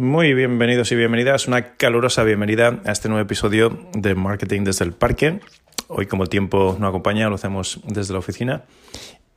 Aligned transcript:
Muy 0.00 0.32
bienvenidos 0.32 0.90
y 0.92 0.96
bienvenidas, 0.96 1.46
una 1.46 1.74
calurosa 1.76 2.24
bienvenida 2.24 2.80
a 2.86 2.92
este 2.92 3.10
nuevo 3.10 3.22
episodio 3.22 3.86
de 3.92 4.14
Marketing 4.14 4.64
desde 4.64 4.86
el 4.86 4.94
Parque. 4.94 5.40
Hoy 5.88 6.06
como 6.06 6.22
el 6.22 6.30
tiempo 6.30 6.74
no 6.80 6.86
acompaña, 6.86 7.28
lo 7.28 7.34
hacemos 7.34 7.82
desde 7.84 8.14
la 8.14 8.20
oficina. 8.20 8.64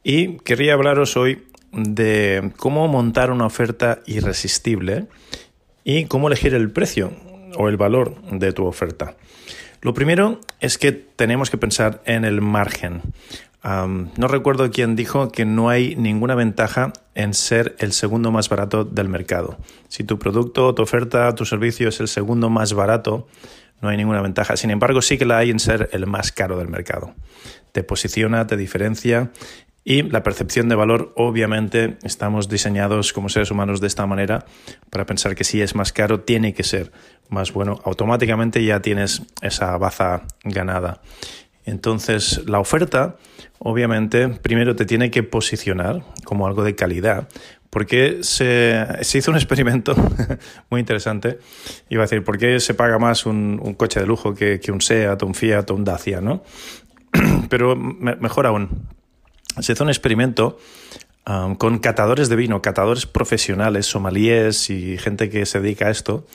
Y 0.05 0.37
querría 0.37 0.75
hablaros 0.75 1.17
hoy 1.17 1.43
de 1.73 2.53
cómo 2.55 2.87
montar 2.87 3.29
una 3.29 3.45
oferta 3.45 3.99
irresistible 4.05 5.07
y 5.83 6.05
cómo 6.05 6.27
elegir 6.29 6.53
el 6.53 6.71
precio 6.71 7.11
o 7.57 7.67
el 7.67 7.75
valor 7.75 8.21
de 8.31 8.53
tu 8.53 8.65
oferta. 8.65 9.17
Lo 9.81 9.93
primero 9.93 10.39
es 10.61 10.77
que 10.77 10.93
tenemos 10.93 11.49
que 11.49 11.57
pensar 11.57 12.01
en 12.05 12.23
el 12.23 12.39
margen 12.39 13.01
no 13.63 14.27
recuerdo 14.27 14.69
quién 14.71 14.95
dijo 14.95 15.31
que 15.31 15.45
no 15.45 15.69
hay 15.69 15.95
ninguna 15.95 16.35
ventaja 16.35 16.91
en 17.15 17.33
ser 17.33 17.75
el 17.79 17.93
segundo 17.93 18.31
más 18.31 18.49
barato 18.49 18.83
del 18.83 19.07
mercado. 19.07 19.57
Si 19.87 20.03
tu 20.03 20.19
producto, 20.19 20.75
tu 20.75 20.83
oferta, 20.83 21.33
tu 21.33 21.45
servicio 21.45 21.87
es 21.89 21.99
el 21.99 22.07
segundo 22.07 22.49
más 22.49 22.73
barato, 22.73 23.27
no 23.81 23.89
hay 23.89 23.97
ninguna 23.97 24.21
ventaja. 24.21 24.57
Sin 24.57 24.71
embargo, 24.71 25.01
sí 25.01 25.17
que 25.17 25.25
la 25.25 25.37
hay 25.37 25.49
en 25.49 25.59
ser 25.59 25.89
el 25.93 26.07
más 26.07 26.31
caro 26.31 26.57
del 26.57 26.67
mercado. 26.67 27.13
Te 27.71 27.83
posiciona, 27.83 28.47
te 28.47 28.57
diferencia 28.57 29.31
y 29.85 30.03
la 30.03 30.23
percepción 30.23 30.69
de 30.69 30.75
valor, 30.75 31.11
obviamente, 31.17 31.97
estamos 32.03 32.47
diseñados 32.47 33.11
como 33.11 33.27
seres 33.27 33.51
humanos 33.51 33.81
de 33.81 33.87
esta 33.87 34.05
manera 34.05 34.45
para 34.89 35.05
pensar 35.05 35.35
que 35.35 35.43
si 35.43 35.61
es 35.61 35.75
más 35.75 35.91
caro, 35.91 36.21
tiene 36.21 36.53
que 36.53 36.63
ser 36.63 36.93
más 37.29 37.51
bueno. 37.51 37.81
Automáticamente 37.83 38.63
ya 38.63 38.81
tienes 38.81 39.23
esa 39.41 39.77
baza 39.77 40.23
ganada. 40.45 41.01
Entonces, 41.65 42.41
la 42.45 42.59
oferta, 42.59 43.17
obviamente, 43.59 44.27
primero 44.27 44.75
te 44.75 44.85
tiene 44.85 45.11
que 45.11 45.23
posicionar 45.23 46.03
como 46.25 46.47
algo 46.47 46.63
de 46.63 46.75
calidad, 46.75 47.29
porque 47.69 48.19
se, 48.21 48.85
hizo 49.13 49.31
un 49.31 49.37
experimento 49.37 49.95
muy 50.69 50.79
interesante. 50.79 51.39
Iba 51.89 52.03
a 52.03 52.05
decir, 52.05 52.23
¿por 52.23 52.37
qué 52.37 52.59
se 52.59 52.73
paga 52.73 52.99
más 52.99 53.25
un, 53.25 53.57
coche 53.77 53.99
de 53.99 54.05
lujo 54.05 54.35
que, 54.35 54.59
un 54.69 54.81
SEAT, 54.81 55.23
un 55.23 55.33
Fiat 55.33 55.71
o 55.71 55.75
un 55.75 55.83
Dacia? 55.83 56.21
¿no? 56.21 56.43
Pero 57.49 57.75
mejor 57.75 58.45
aún, 58.45 58.87
se 59.59 59.73
hizo 59.73 59.83
un 59.83 59.89
experimento 59.89 60.59
um, 61.27 61.55
con 61.55 61.79
catadores 61.79 62.29
de 62.29 62.35
vino, 62.35 62.61
catadores 62.61 63.05
profesionales, 63.05 63.85
somalíes 63.85 64.69
y 64.69 64.97
gente 64.97 65.29
que 65.29 65.45
se 65.45 65.59
dedica 65.59 65.87
a 65.87 65.89
esto, 65.89 66.27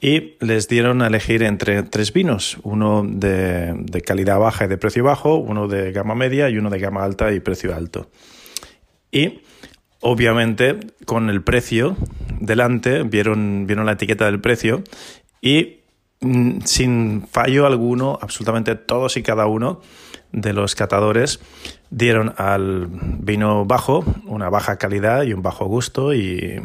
y 0.00 0.36
les 0.40 0.68
dieron 0.68 1.02
a 1.02 1.08
elegir 1.08 1.42
entre 1.42 1.82
tres 1.82 2.12
vinos, 2.12 2.58
uno 2.62 3.04
de, 3.04 4.02
calidad 4.06 4.38
baja 4.38 4.66
y 4.66 4.68
de 4.68 4.78
precio 4.78 5.02
bajo, 5.02 5.36
uno 5.36 5.66
de 5.66 5.90
gama 5.90 6.14
media 6.14 6.48
y 6.48 6.56
uno 6.56 6.70
de 6.70 6.78
gama 6.78 7.02
alta 7.02 7.32
y 7.32 7.40
precio 7.40 7.74
alto. 7.74 8.08
Y 9.10 9.40
obviamente 10.00 10.78
con 11.04 11.30
el 11.30 11.42
precio 11.42 11.96
delante, 12.40 13.02
vieron, 13.02 13.66
vieron 13.66 13.86
la 13.86 13.92
etiqueta 13.92 14.26
del 14.26 14.40
precio 14.40 14.84
y 15.40 15.80
mm, 16.20 16.60
sin 16.64 17.26
fallo 17.26 17.66
alguno, 17.66 18.18
absolutamente 18.22 18.76
todos 18.76 19.16
y 19.16 19.22
cada 19.24 19.46
uno 19.46 19.80
de 20.30 20.52
los 20.52 20.76
catadores 20.76 21.40
dieron 21.90 22.34
al 22.36 22.86
vino 22.86 23.64
bajo 23.64 24.04
una 24.26 24.50
baja 24.50 24.76
calidad 24.76 25.22
y 25.22 25.32
un 25.32 25.42
bajo 25.42 25.64
gusto 25.64 26.14
y 26.14 26.60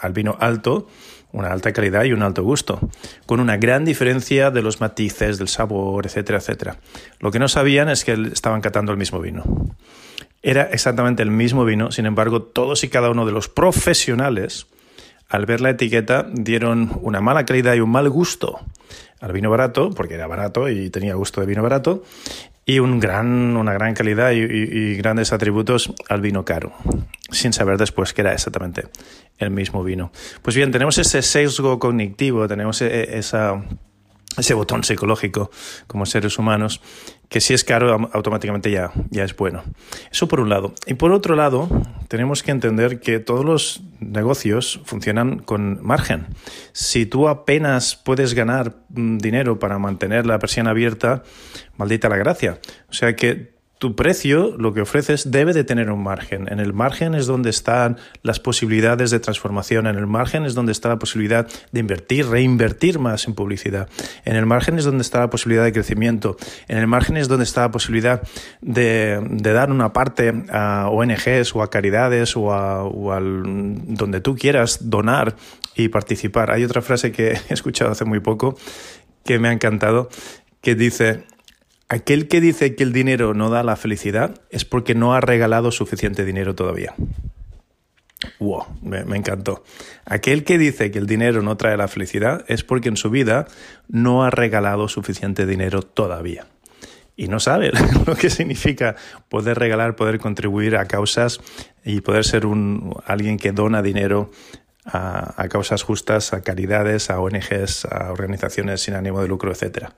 al 0.00 0.12
vino 0.12 0.36
alto 0.40 0.88
una 1.38 1.52
alta 1.52 1.72
calidad 1.72 2.04
y 2.04 2.12
un 2.12 2.22
alto 2.22 2.42
gusto, 2.42 2.80
con 3.26 3.40
una 3.40 3.56
gran 3.56 3.84
diferencia 3.84 4.50
de 4.50 4.62
los 4.62 4.80
matices, 4.80 5.38
del 5.38 5.48
sabor, 5.48 6.06
etcétera, 6.06 6.38
etcétera. 6.38 6.76
Lo 7.20 7.30
que 7.30 7.38
no 7.38 7.48
sabían 7.48 7.88
es 7.88 8.04
que 8.04 8.12
estaban 8.32 8.60
catando 8.60 8.92
el 8.92 8.98
mismo 8.98 9.20
vino. 9.20 9.44
Era 10.42 10.62
exactamente 10.64 11.22
el 11.22 11.30
mismo 11.30 11.64
vino, 11.64 11.90
sin 11.90 12.06
embargo, 12.06 12.42
todos 12.42 12.84
y 12.84 12.88
cada 12.88 13.10
uno 13.10 13.26
de 13.26 13.32
los 13.32 13.48
profesionales, 13.48 14.66
al 15.28 15.46
ver 15.46 15.60
la 15.60 15.70
etiqueta, 15.70 16.26
dieron 16.32 16.92
una 17.02 17.20
mala 17.20 17.44
calidad 17.44 17.74
y 17.74 17.80
un 17.80 17.90
mal 17.90 18.08
gusto 18.08 18.60
al 19.20 19.32
vino 19.32 19.50
barato, 19.50 19.90
porque 19.90 20.14
era 20.14 20.26
barato 20.26 20.68
y 20.68 20.90
tenía 20.90 21.14
gusto 21.14 21.40
de 21.40 21.46
vino 21.46 21.62
barato, 21.62 22.04
y 22.64 22.80
un 22.80 23.00
gran, 23.00 23.56
una 23.56 23.72
gran 23.72 23.94
calidad 23.94 24.30
y, 24.32 24.94
grandes 24.96 25.32
atributos 25.32 25.92
al 26.08 26.20
vino 26.20 26.44
caro, 26.44 26.72
sin 27.30 27.52
saber 27.52 27.78
después 27.78 28.12
que 28.12 28.20
era 28.20 28.34
exactamente 28.34 28.84
el 29.38 29.50
mismo 29.50 29.82
vino. 29.84 30.12
Pues 30.42 30.56
bien, 30.56 30.70
tenemos 30.70 30.98
ese 30.98 31.22
sesgo 31.22 31.78
cognitivo, 31.78 32.48
tenemos 32.48 32.82
e, 32.82 33.18
esa 33.18 33.62
ese 34.36 34.54
botón 34.54 34.84
psicológico 34.84 35.50
como 35.86 36.06
seres 36.06 36.38
humanos, 36.38 36.80
que 37.28 37.40
si 37.40 37.54
es 37.54 37.64
caro 37.64 38.08
automáticamente 38.12 38.70
ya, 38.70 38.92
ya 39.10 39.24
es 39.24 39.36
bueno. 39.36 39.64
Eso 40.10 40.28
por 40.28 40.40
un 40.40 40.48
lado. 40.48 40.74
Y 40.86 40.94
por 40.94 41.12
otro 41.12 41.34
lado, 41.34 41.68
tenemos 42.08 42.42
que 42.42 42.50
entender 42.50 43.00
que 43.00 43.18
todos 43.18 43.44
los 43.44 43.82
negocios 44.00 44.80
funcionan 44.84 45.40
con 45.40 45.84
margen. 45.84 46.26
Si 46.72 47.06
tú 47.06 47.28
apenas 47.28 47.96
puedes 47.96 48.34
ganar 48.34 48.76
mm, 48.90 49.18
dinero 49.18 49.58
para 49.58 49.78
mantener 49.78 50.26
la 50.26 50.38
persiana 50.38 50.70
abierta, 50.70 51.22
maldita 51.76 52.08
la 52.08 52.16
gracia. 52.16 52.60
O 52.88 52.92
sea 52.92 53.16
que 53.16 53.57
tu 53.78 53.94
precio, 53.94 54.56
lo 54.58 54.74
que 54.74 54.80
ofreces, 54.80 55.30
debe 55.30 55.52
de 55.52 55.64
tener 55.64 55.90
un 55.90 56.02
margen. 56.02 56.50
En 56.50 56.58
el 56.58 56.72
margen 56.72 57.14
es 57.14 57.26
donde 57.26 57.50
están 57.50 57.96
las 58.22 58.40
posibilidades 58.40 59.10
de 59.10 59.20
transformación. 59.20 59.86
En 59.86 59.96
el 59.96 60.06
margen 60.06 60.44
es 60.44 60.54
donde 60.54 60.72
está 60.72 60.88
la 60.88 60.98
posibilidad 60.98 61.46
de 61.70 61.80
invertir, 61.80 62.26
reinvertir 62.26 62.98
más 62.98 63.26
en 63.28 63.34
publicidad. 63.34 63.88
En 64.24 64.36
el 64.36 64.46
margen 64.46 64.78
es 64.78 64.84
donde 64.84 65.02
está 65.02 65.20
la 65.20 65.30
posibilidad 65.30 65.64
de 65.64 65.72
crecimiento. 65.72 66.36
En 66.66 66.78
el 66.78 66.88
margen 66.88 67.16
es 67.16 67.28
donde 67.28 67.44
está 67.44 67.62
la 67.62 67.70
posibilidad 67.70 68.22
de, 68.60 69.20
dar 69.38 69.70
una 69.70 69.92
parte 69.92 70.44
a 70.50 70.88
ONGs 70.90 71.54
o 71.54 71.62
a 71.62 71.70
caridades 71.70 72.36
o 72.36 72.52
a, 72.52 72.84
o 72.84 73.18
donde 73.20 74.20
tú 74.20 74.36
quieras 74.36 74.90
donar 74.90 75.36
y 75.76 75.88
participar. 75.88 76.50
Hay 76.50 76.64
otra 76.64 76.82
frase 76.82 77.12
que 77.12 77.38
he 77.48 77.54
escuchado 77.54 77.92
hace 77.92 78.04
muy 78.04 78.20
poco 78.20 78.56
que 79.24 79.38
me 79.38 79.48
ha 79.48 79.52
encantado 79.52 80.08
que 80.60 80.74
dice 80.74 81.24
Aquel 81.90 82.28
que 82.28 82.42
dice 82.42 82.74
que 82.74 82.82
el 82.82 82.92
dinero 82.92 83.32
no 83.32 83.48
da 83.48 83.62
la 83.62 83.76
felicidad 83.76 84.42
es 84.50 84.66
porque 84.66 84.94
no 84.94 85.14
ha 85.14 85.20
regalado 85.20 85.70
suficiente 85.70 86.26
dinero 86.26 86.54
todavía. 86.54 86.94
Wow, 88.40 88.64
me, 88.82 89.16
encantó. 89.16 89.64
Aquel 90.04 90.44
que 90.44 90.58
dice 90.58 90.90
que 90.90 90.98
el 90.98 91.06
dinero 91.06 91.40
no 91.40 91.56
trae 91.56 91.76
la 91.76 91.88
felicidad 91.88 92.44
es 92.48 92.62
porque 92.62 92.88
en 92.90 92.96
su 92.96 93.10
vida 93.10 93.46
no 93.88 94.24
ha 94.24 94.30
regalado 94.30 94.88
suficiente 94.88 95.46
dinero 95.46 95.82
todavía. 95.82 96.46
Y 97.16 97.28
no 97.28 97.40
sabe 97.40 97.72
lo 98.06 98.16
que 98.16 98.28
significa 98.28 98.96
poder 99.30 99.58
regalar, 99.58 99.96
poder 99.96 100.18
contribuir 100.18 100.76
a 100.76 100.84
causas 100.84 101.40
y 101.84 102.02
poder 102.02 102.24
ser 102.24 102.44
un, 102.44 102.94
alguien 103.06 103.38
que 103.38 103.52
dona 103.52 103.80
dinero 103.80 104.30
a, 104.84 105.42
a 105.42 105.48
causas 105.48 105.82
justas, 105.82 106.34
a 106.34 106.42
caridades, 106.42 107.08
a 107.08 107.18
ONGs, 107.18 107.86
a 107.86 108.12
organizaciones 108.12 108.82
sin 108.82 108.94
ánimo 108.94 109.22
de 109.22 109.28
lucro, 109.28 109.52
etcétera. 109.52 109.94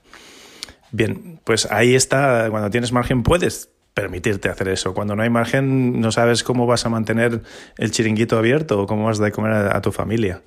Bien, 0.92 1.40
pues 1.44 1.66
ahí 1.70 1.94
está, 1.94 2.48
cuando 2.50 2.70
tienes 2.70 2.92
margen 2.92 3.22
puedes 3.22 3.70
permitirte 3.94 4.48
hacer 4.48 4.68
eso. 4.68 4.94
Cuando 4.94 5.16
no 5.16 5.22
hay 5.22 5.30
margen 5.30 6.00
no 6.00 6.12
sabes 6.12 6.42
cómo 6.42 6.66
vas 6.66 6.86
a 6.86 6.88
mantener 6.88 7.42
el 7.76 7.90
chiringuito 7.90 8.38
abierto 8.38 8.80
o 8.80 8.86
cómo 8.86 9.04
vas 9.04 9.20
a 9.20 9.30
comer 9.30 9.52
a, 9.52 9.80
tu 9.80 9.92
familia. 9.92 10.42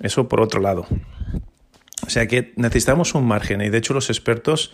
Eso 0.00 0.28
por 0.28 0.40
otro 0.40 0.60
lado. 0.60 0.86
O 2.06 2.10
sea 2.10 2.26
que 2.26 2.52
necesitamos 2.56 3.14
un 3.14 3.26
margen 3.26 3.60
y 3.60 3.68
de 3.68 3.78
hecho 3.78 3.94
los 3.94 4.08
expertos 4.08 4.72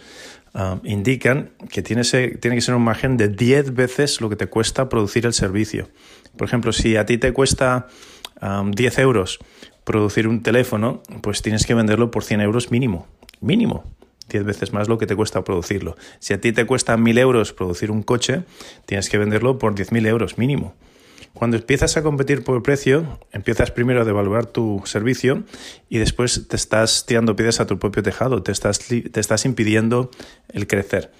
ah, 0.54 0.78
indican 0.84 1.50
que 1.70 1.82
tiene, 1.82 2.02
tiene, 2.04 2.56
que 2.56 2.60
ser 2.60 2.74
un 2.74 2.84
margen 2.84 3.16
de 3.16 3.28
10 3.28 3.74
veces 3.74 4.20
lo 4.20 4.30
que 4.30 4.36
te 4.36 4.46
cuesta 4.46 4.88
producir 4.88 5.26
el 5.26 5.32
servicio. 5.32 5.88
Por 6.36 6.46
ejemplo, 6.46 6.72
si 6.72 6.96
a 6.96 7.04
ti 7.04 7.18
te 7.18 7.32
cuesta 7.32 7.88
10 8.40 8.98
euros 8.98 9.38
producir 9.84 10.28
un 10.28 10.42
teléfono, 10.42 11.02
pues 11.22 11.42
tienes 11.42 11.66
que 11.66 11.74
venderlo 11.74 12.10
por 12.10 12.24
100 12.24 12.40
euros 12.40 12.70
mínimo. 12.70 13.06
Mínimo. 13.40 13.95
10 14.28 14.44
veces 14.44 14.72
más 14.72 14.88
lo 14.88 14.98
que 14.98 15.06
te 15.06 15.16
cuesta 15.16 15.44
producirlo. 15.44 15.96
Si 16.18 16.34
a 16.34 16.40
ti 16.40 16.52
te 16.52 16.66
cuesta 16.66 16.96
1.000 16.96 17.18
euros 17.18 17.52
producir 17.52 17.90
un 17.90 18.02
coche, 18.02 18.42
tienes 18.86 19.08
que 19.08 19.18
venderlo 19.18 19.58
por 19.58 19.74
10.000 19.74 20.06
euros 20.06 20.38
mínimo. 20.38 20.74
Cuando 21.32 21.58
empiezas 21.58 21.96
a 21.98 22.02
competir 22.02 22.44
por 22.44 22.62
precio, 22.62 23.20
empiezas 23.30 23.70
primero 23.70 24.00
a 24.00 24.04
devaluar 24.04 24.46
tu 24.46 24.82
servicio 24.86 25.44
y 25.90 25.98
después 25.98 26.48
te 26.48 26.56
estás 26.56 27.04
tirando 27.04 27.36
piedras 27.36 27.60
a 27.60 27.66
tu 27.66 27.78
propio 27.78 28.02
tejado, 28.02 28.42
te 28.42 28.52
estás, 28.52 28.78
te 28.78 29.20
estás 29.20 29.44
impidiendo 29.44 30.10
el 30.48 30.66
crecer. 30.66 31.12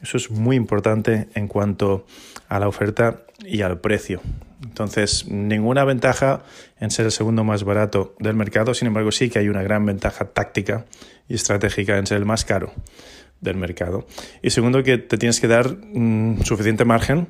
Eso 0.00 0.16
es 0.16 0.30
muy 0.30 0.54
importante 0.54 1.28
en 1.34 1.48
cuanto 1.48 2.06
a 2.48 2.60
la 2.60 2.68
oferta 2.68 3.22
y 3.44 3.62
al 3.62 3.80
precio. 3.80 4.20
Entonces, 4.62 5.26
ninguna 5.28 5.84
ventaja 5.84 6.44
en 6.78 6.90
ser 6.90 7.06
el 7.06 7.12
segundo 7.12 7.42
más 7.42 7.64
barato 7.64 8.14
del 8.18 8.34
mercado, 8.34 8.74
sin 8.74 8.88
embargo, 8.88 9.12
sí 9.12 9.28
que 9.28 9.38
hay 9.38 9.48
una 9.48 9.62
gran 9.62 9.84
ventaja 9.84 10.26
táctica 10.26 10.84
y 11.28 11.34
estratégica 11.34 11.98
en 11.98 12.06
ser 12.06 12.18
el 12.18 12.24
más 12.24 12.44
caro 12.44 12.72
del 13.40 13.56
mercado. 13.56 14.06
Y 14.42 14.50
segundo, 14.50 14.82
que 14.82 14.98
te 14.98 15.18
tienes 15.18 15.40
que 15.40 15.48
dar 15.48 15.76
mm, 15.76 16.42
suficiente 16.42 16.84
margen 16.84 17.28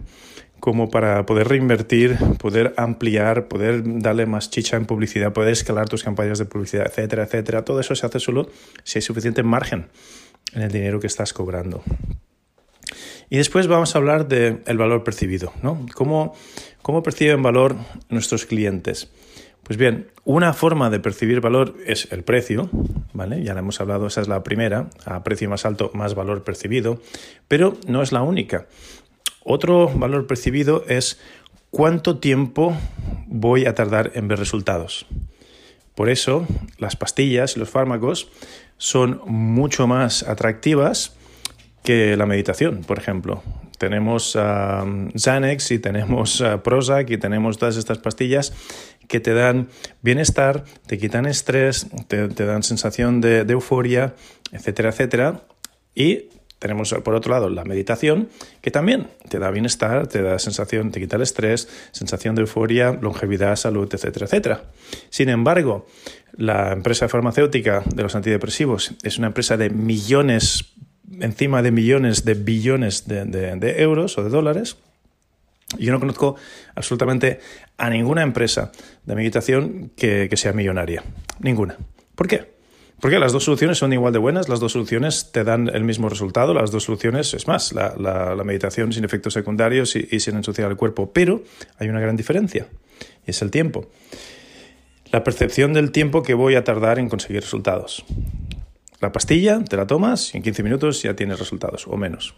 como 0.61 0.89
para 0.89 1.27
poder 1.27 1.49
reinvertir, 1.49 2.17
poder 2.39 2.73
ampliar, 2.79 3.49
poder 3.49 3.83
darle 3.85 4.25
más 4.25 4.51
chicha 4.51 4.79
en 4.79 4.87
publicidad, 4.87 5.35
poder 5.35 5.53
escalar 5.53 5.91
tus 5.91 6.03
campañas 6.03 6.39
de 6.39 6.47
publicidad, 6.47 6.87
etcétera, 6.87 7.25
etcétera. 7.25 7.65
Todo 7.67 7.81
eso 7.81 7.95
se 7.95 8.07
hace 8.07 8.19
solo 8.19 8.49
si 8.83 8.99
hay 8.99 9.03
suficiente 9.03 9.43
margen 9.43 9.89
en 10.55 10.63
el 10.63 10.71
dinero 10.71 11.01
que 11.01 11.07
estás 11.07 11.35
cobrando. 11.35 11.83
Y 13.29 13.37
después 13.37 13.67
vamos 13.67 13.95
a 13.95 13.99
hablar 13.99 14.29
del 14.29 14.79
valor 14.79 15.05
percibido, 15.05 15.53
¿no? 15.63 15.85
¿Cómo, 15.95 16.35
¿Cómo 16.83 17.03
perciben 17.03 17.43
valor 17.43 17.77
nuestros 18.09 18.47
clientes? 18.47 19.11
Pues 19.65 19.79
bien, 19.79 20.09
una 20.25 20.53
forma 20.53 20.91
de 20.91 21.01
percibir 21.01 21.41
valor 21.41 21.75
es 21.87 22.09
el 22.13 22.23
precio, 22.23 22.69
¿vale? 23.15 23.43
Ya 23.43 23.55
la 23.55 23.61
hemos 23.61 23.81
hablado, 23.81 24.07
esa 24.07 24.21
es 24.21 24.29
la 24.29 24.43
primera, 24.43 24.91
a 25.07 25.25
precio 25.25 25.49
más 25.49 25.65
alto, 25.65 25.91
más 25.95 26.15
valor 26.15 26.45
percibido, 26.45 27.01
pero 27.49 27.77
no 27.87 28.03
es 28.03 28.13
la 28.13 28.23
única. 28.23 28.67
Otro 29.43 29.89
valor 29.89 30.27
percibido 30.27 30.85
es 30.87 31.19
cuánto 31.71 32.19
tiempo 32.19 32.77
voy 33.27 33.65
a 33.65 33.75
tardar 33.75 34.13
en 34.15 34.29
ver 34.29 34.39
resultados. 34.39 35.07
Por 35.95 36.11
eso, 36.11 36.47
las 36.79 36.97
pastillas 36.97 37.57
y 37.57 37.61
los 37.61 37.71
fármacos 37.71 38.29
son 38.77 39.21
mucho 39.27 39.87
más 39.87 40.25
atractivas 40.25 41.17
que 41.83 42.17
la 42.17 42.27
meditación, 42.27 42.83
por 42.83 42.99
ejemplo. 42.99 43.43
Tenemos 43.79 44.35
uh, 44.37 44.41
Xanax 45.17 45.71
y 45.73 45.79
tenemos 45.79 46.41
uh, 46.41 46.61
Prozac 46.63 47.11
y 47.11 47.19
tenemos 47.19 47.59
todas 47.59 47.77
estas 47.77 47.99
pastillas 47.99 48.53
que 49.09 49.21
te 49.21 49.35
dan 49.35 49.69
bienestar, 50.03 50.65
te 50.87 50.99
quitan 50.99 51.27
estrés, 51.27 51.87
te, 52.09 52.29
dan 52.29 52.63
sensación 52.63 53.21
de, 53.21 53.41
euforia, 53.41 54.15
etcétera, 54.53 54.91
etcétera. 54.91 55.43
Y 55.95 56.31
tenemos 56.59 56.95
por 57.05 57.15
otro 57.15 57.33
lado 57.33 57.51
la 57.51 57.65
meditación, 57.65 58.29
que 58.63 58.71
también 58.71 59.09
te 59.29 59.39
da 59.39 59.51
bienestar, 59.51 60.07
te 60.07 60.23
da 60.23 60.39
sensación, 60.39 60.91
te 60.91 61.01
quita 61.01 61.17
el 61.17 61.23
estrés, 61.23 61.69
sensación 61.93 62.35
de 62.35 62.43
euforia, 62.43 62.93
longevidad, 62.93 63.57
salud, 63.57 63.93
etcétera, 63.93 64.27
etcétera. 64.27 64.63
Sin 65.11 65.29
embargo, 65.29 65.87
la 66.33 66.73
empresa 66.73 67.09
farmacéutica 67.09 67.83
de 67.95 68.03
los 68.03 68.15
antidepresivos 68.15 68.95
es 69.03 69.19
una 69.19 69.29
empresa 69.29 69.57
de 69.57 69.71
millones 69.71 70.75
encima 71.21 71.63
de 71.63 71.71
millones 71.71 72.25
de 72.25 72.35
billones 72.35 73.07
de, 73.07 73.75
euros 73.79 74.19
o 74.19 74.25
de 74.25 74.31
dólares. 74.31 74.77
Yo 75.79 75.93
no 75.93 76.01
conozco 76.01 76.37
absolutamente 76.75 77.41
a 77.77 77.91
ninguna 77.91 78.23
empresa 78.23 78.71
de 79.05 79.15
meditación 79.15 79.91
que, 79.97 80.31
sea 80.37 80.53
millonaria. 80.53 81.03
Ninguna. 81.41 81.77
¿Por 82.15 82.29
qué? 82.29 82.55
Porque 83.01 83.19
las 83.19 83.33
dos 83.33 83.45
soluciones 83.45 83.79
son 83.79 83.93
igual 83.93 84.13
de 84.13 84.19
buenas, 84.19 84.49
las 84.49 84.61
dos 84.61 84.73
soluciones 84.73 85.33
te 85.33 85.45
dan 85.45 85.69
el 85.69 85.85
mismo 85.85 86.09
resultado, 86.09 86.55
las 86.55 86.71
dos 86.71 86.85
soluciones, 86.85 87.35
es 87.35 87.49
más, 87.49 87.73
la, 87.73 88.41
meditación 88.45 88.93
sin 88.93 89.05
efectos 89.05 89.35
secundarios 89.35 89.97
y, 89.97 90.09
y, 90.11 90.21
sin 90.21 90.37
ensuciar 90.37 90.71
el 90.71 90.77
cuerpo, 90.77 91.13
pero 91.13 91.43
hay 91.79 91.89
una 91.89 92.01
gran 92.01 92.17
diferencia, 92.17 92.69
y 93.27 93.31
es 93.31 93.43
el 93.43 93.51
tiempo. 93.51 93.91
La 95.11 95.23
percepción 95.23 95.75
del 95.75 95.91
tiempo 95.91 96.23
que 96.23 96.35
voy 96.35 96.55
a 96.55 96.65
tardar 96.65 96.99
en 96.99 97.09
conseguir 97.09 97.43
resultados. 97.43 98.05
La 99.05 99.13
pastilla 99.13 99.63
te 99.63 99.77
la 99.77 99.87
tomas 99.87 100.33
y 100.33 100.39
en 100.39 100.43
15 100.43 100.63
minutos 100.63 101.03
ya 101.03 101.15
tienes 101.15 101.39
resultados 101.39 101.87
o 101.87 101.95
menos. 101.99 102.35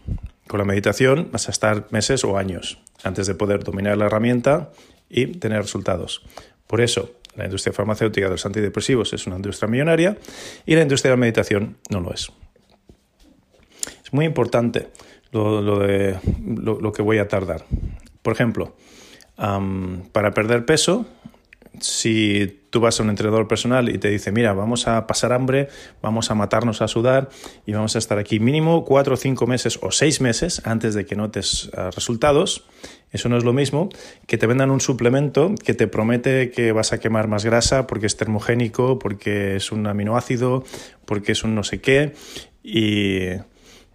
Con 0.48 0.58
la 0.58 0.64
meditación 0.64 1.28
vas 1.30 1.46
a 1.46 1.52
estar 1.52 1.86
meses 1.90 2.24
o 2.24 2.36
años 2.36 2.80
antes 3.04 3.28
de 3.28 3.36
poder 3.36 3.62
dominar 3.62 3.96
la 3.96 4.06
herramienta 4.06 4.72
y 5.08 5.26
tener 5.26 5.62
resultados. 5.62 6.26
Por 6.66 6.80
eso, 6.80 7.12
la 7.36 7.44
industria 7.44 7.72
farmacéutica 7.72 8.26
de 8.26 8.32
los 8.32 8.44
antidepresivos 8.46 9.12
es 9.12 9.28
una 9.28 9.36
industria 9.36 9.68
millonaria 9.68 10.18
y 10.66 10.74
la 10.74 10.82
industria 10.82 11.12
de 11.12 11.16
la 11.16 11.20
meditación 11.20 11.76
no 11.88 12.00
lo 12.00 12.12
es. 12.12 12.32
Es 14.04 14.12
muy 14.12 14.24
importante 14.24 14.88
lo, 15.30 15.78
de, 15.78 16.18
lo, 16.44 16.92
que 16.92 17.02
voy 17.02 17.18
a 17.18 17.28
tardar. 17.28 17.64
Por 18.22 18.32
ejemplo, 18.32 18.74
para 19.36 20.32
perder 20.34 20.66
peso 20.66 21.06
si 21.80 22.62
tú 22.70 22.80
vas 22.80 22.98
a 22.98 23.02
un 23.02 23.10
entrenador 23.10 23.48
personal 23.48 23.88
y 23.88 23.98
te 23.98 24.08
dice, 24.08 24.32
mira, 24.32 24.52
vamos 24.52 24.86
a 24.86 25.06
pasar 25.06 25.32
hambre, 25.32 25.68
vamos 26.02 26.30
a 26.30 26.34
matarnos 26.34 26.82
a 26.82 26.88
sudar 26.88 27.28
y 27.66 27.72
vamos 27.72 27.96
a 27.96 27.98
estar 27.98 28.18
aquí 28.18 28.40
mínimo 28.40 28.84
cuatro 28.84 29.14
o 29.14 29.16
cinco 29.16 29.46
meses 29.46 29.78
o 29.82 29.90
seis 29.90 30.20
meses 30.20 30.62
antes 30.64 30.94
de 30.94 31.06
que 31.06 31.16
notes 31.16 31.70
ah, 31.76 31.90
resultados, 31.94 32.64
eso 33.12 33.28
no 33.28 33.36
es 33.36 33.44
lo 33.44 33.52
mismo 33.52 33.88
que 34.26 34.36
te 34.36 34.46
vendan 34.46 34.70
un 34.70 34.80
suplemento 34.80 35.54
que 35.64 35.74
te 35.74 35.86
promete 35.86 36.50
que 36.50 36.72
vas 36.72 36.92
a 36.92 36.98
quemar 36.98 37.28
más 37.28 37.44
grasa 37.44 37.86
porque 37.86 38.06
es 38.06 38.16
termogénico, 38.16 38.98
porque 38.98 39.56
es 39.56 39.72
un 39.72 39.86
aminoácido, 39.86 40.64
porque 41.04 41.32
es 41.32 41.44
un 41.44 41.54
no 41.54 41.62
sé 41.62 41.80
qué 41.80 42.12
y 42.62 43.28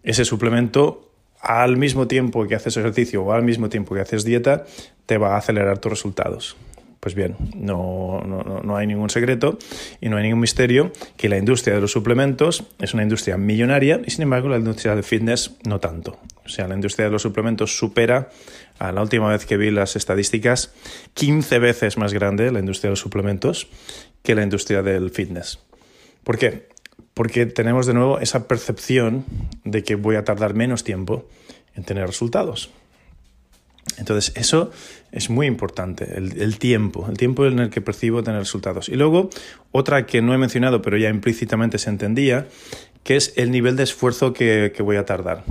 ese 0.03 0.25
suplemento 0.25 1.11
al 1.41 1.77
mismo 1.77 2.07
tiempo 2.07 2.47
que 2.47 2.55
haces 2.55 2.77
ejercicio 2.77 3.23
o 3.23 3.31
al 3.31 3.43
mismo 3.43 3.69
tiempo 3.69 3.95
que 3.95 4.01
haces 4.01 4.23
dieta 4.23 4.65
te 5.05 5.17
va 5.17 5.35
a 5.35 5.37
acelerar 5.37 5.79
tus 5.79 5.91
resultados. 5.91 6.55
Pues 7.01 7.15
bien, 7.15 7.35
no, 7.55 8.21
no, 8.27 8.61
no, 8.63 8.77
hay 8.77 8.85
ningún 8.85 9.09
secreto 9.09 9.57
y 9.99 10.07
no 10.07 10.17
hay 10.17 10.23
ningún 10.23 10.39
misterio 10.39 10.91
que 11.17 11.29
la 11.29 11.39
industria 11.39 11.73
de 11.73 11.81
los 11.81 11.91
suplementos 11.91 12.63
es 12.79 12.93
una 12.93 13.01
industria 13.01 13.37
millonaria 13.37 13.99
y 14.05 14.11
sin 14.11 14.21
embargo 14.21 14.49
la 14.49 14.57
industria 14.57 14.93
del 14.93 15.03
fitness 15.03 15.57
no 15.67 15.79
tanto. 15.79 16.19
O 16.45 16.49
sea, 16.49 16.67
la 16.67 16.75
industria 16.75 17.07
de 17.07 17.11
los 17.11 17.23
suplementos 17.23 17.75
supera, 17.75 18.29
a 18.77 18.91
la 18.91 19.01
última 19.01 19.29
vez 19.29 19.47
que 19.47 19.57
vi 19.57 19.71
las 19.71 19.95
estadísticas, 19.95 20.75
15 21.15 21.57
veces 21.57 21.97
más 21.97 22.13
grande 22.13 22.51
la 22.51 22.59
industria 22.59 22.89
de 22.89 22.91
los 22.91 22.99
suplementos 22.99 23.67
que 24.21 24.35
la 24.35 24.43
industria 24.43 24.83
del 24.83 25.09
fitness. 25.09 25.57
¿Por 26.23 26.37
qué? 26.37 26.69
Porque 27.15 27.47
tenemos 27.47 27.87
de 27.87 27.95
nuevo 27.95 28.19
esa 28.19 28.47
percepción 28.47 29.25
de 29.63 29.81
que 29.81 29.95
voy 29.95 30.17
a 30.17 30.23
tardar 30.23 30.53
menos 30.53 30.83
tiempo 30.83 31.27
en 31.73 31.83
tener 31.83 32.05
resultados. 32.05 32.69
Entonces, 33.97 34.33
eso 34.35 34.71
es 35.11 35.29
muy 35.29 35.47
importante, 35.47 36.15
el, 36.15 36.57
tiempo, 36.59 37.07
el 37.09 37.17
tiempo 37.17 37.45
en 37.45 37.59
el 37.59 37.69
que 37.69 37.81
percibo 37.81 38.23
tener 38.23 38.39
resultados. 38.39 38.89
Y 38.89 38.95
luego, 38.95 39.29
otra 39.71 40.05
que 40.05 40.21
no 40.21 40.33
he 40.33 40.37
mencionado, 40.37 40.81
pero 40.81 40.97
ya 40.97 41.09
implícitamente 41.09 41.77
se 41.77 41.89
entendía, 41.89 42.47
que 43.03 43.15
es 43.15 43.33
el 43.35 43.51
nivel 43.51 43.75
de 43.75 43.83
esfuerzo 43.83 44.33
que, 44.33 44.71
que 44.75 44.83
voy 44.83 44.97
a 44.97 45.05
tardar. 45.05 45.43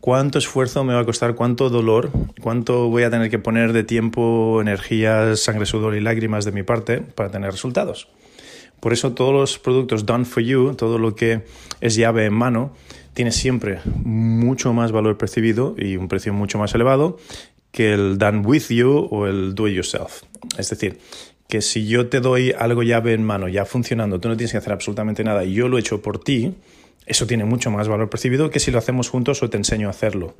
¿Cuánto 0.00 0.38
esfuerzo 0.38 0.84
me 0.84 0.94
va 0.94 1.00
a 1.00 1.04
costar? 1.04 1.34
¿Cuánto 1.34 1.68
dolor? 1.68 2.10
¿Cuánto 2.40 2.88
voy 2.88 3.02
a 3.02 3.10
tener 3.10 3.30
que 3.30 3.38
poner 3.38 3.74
de 3.74 3.84
tiempo, 3.84 4.60
energía, 4.60 5.36
sangre, 5.36 5.66
sudor 5.66 5.94
y 5.94 6.00
lágrimas 6.00 6.44
de 6.44 6.52
mi 6.52 6.62
parte 6.62 7.00
para 7.00 7.30
tener 7.30 7.50
resultados? 7.50 8.08
Por 8.80 8.94
eso 8.94 9.12
todos 9.12 9.34
los 9.34 9.58
productos 9.58 10.06
done 10.06 10.24
for 10.24 10.42
you, 10.42 10.74
todo 10.74 10.98
lo 10.98 11.14
que 11.14 11.42
es 11.82 11.96
llave 11.96 12.24
en 12.24 12.32
mano, 12.32 12.72
tiene 13.14 13.32
siempre 13.32 13.80
mucho 14.04 14.72
más 14.72 14.92
valor 14.92 15.18
percibido 15.18 15.74
y 15.76 15.96
un 15.96 16.08
precio 16.08 16.32
mucho 16.32 16.58
más 16.58 16.74
elevado 16.74 17.18
que 17.72 17.92
el 17.92 18.18
done 18.18 18.40
with 18.40 18.68
you 18.68 19.08
o 19.10 19.26
el 19.26 19.54
do 19.54 19.68
it 19.68 19.74
yourself. 19.74 20.22
Es 20.58 20.70
decir, 20.70 20.98
que 21.48 21.60
si 21.60 21.86
yo 21.86 22.08
te 22.08 22.20
doy 22.20 22.52
algo 22.56 22.82
llave 22.82 23.12
en 23.12 23.24
mano 23.24 23.48
ya 23.48 23.64
funcionando, 23.64 24.20
tú 24.20 24.28
no 24.28 24.36
tienes 24.36 24.52
que 24.52 24.58
hacer 24.58 24.72
absolutamente 24.72 25.24
nada 25.24 25.44
y 25.44 25.52
yo 25.52 25.68
lo 25.68 25.76
he 25.76 25.80
hecho 25.80 26.00
por 26.00 26.22
ti, 26.22 26.54
eso 27.06 27.26
tiene 27.26 27.44
mucho 27.44 27.70
más 27.70 27.88
valor 27.88 28.08
percibido 28.08 28.50
que 28.50 28.60
si 28.60 28.70
lo 28.70 28.78
hacemos 28.78 29.08
juntos 29.08 29.42
o 29.42 29.50
te 29.50 29.56
enseño 29.56 29.88
a 29.88 29.90
hacerlo. 29.90 30.34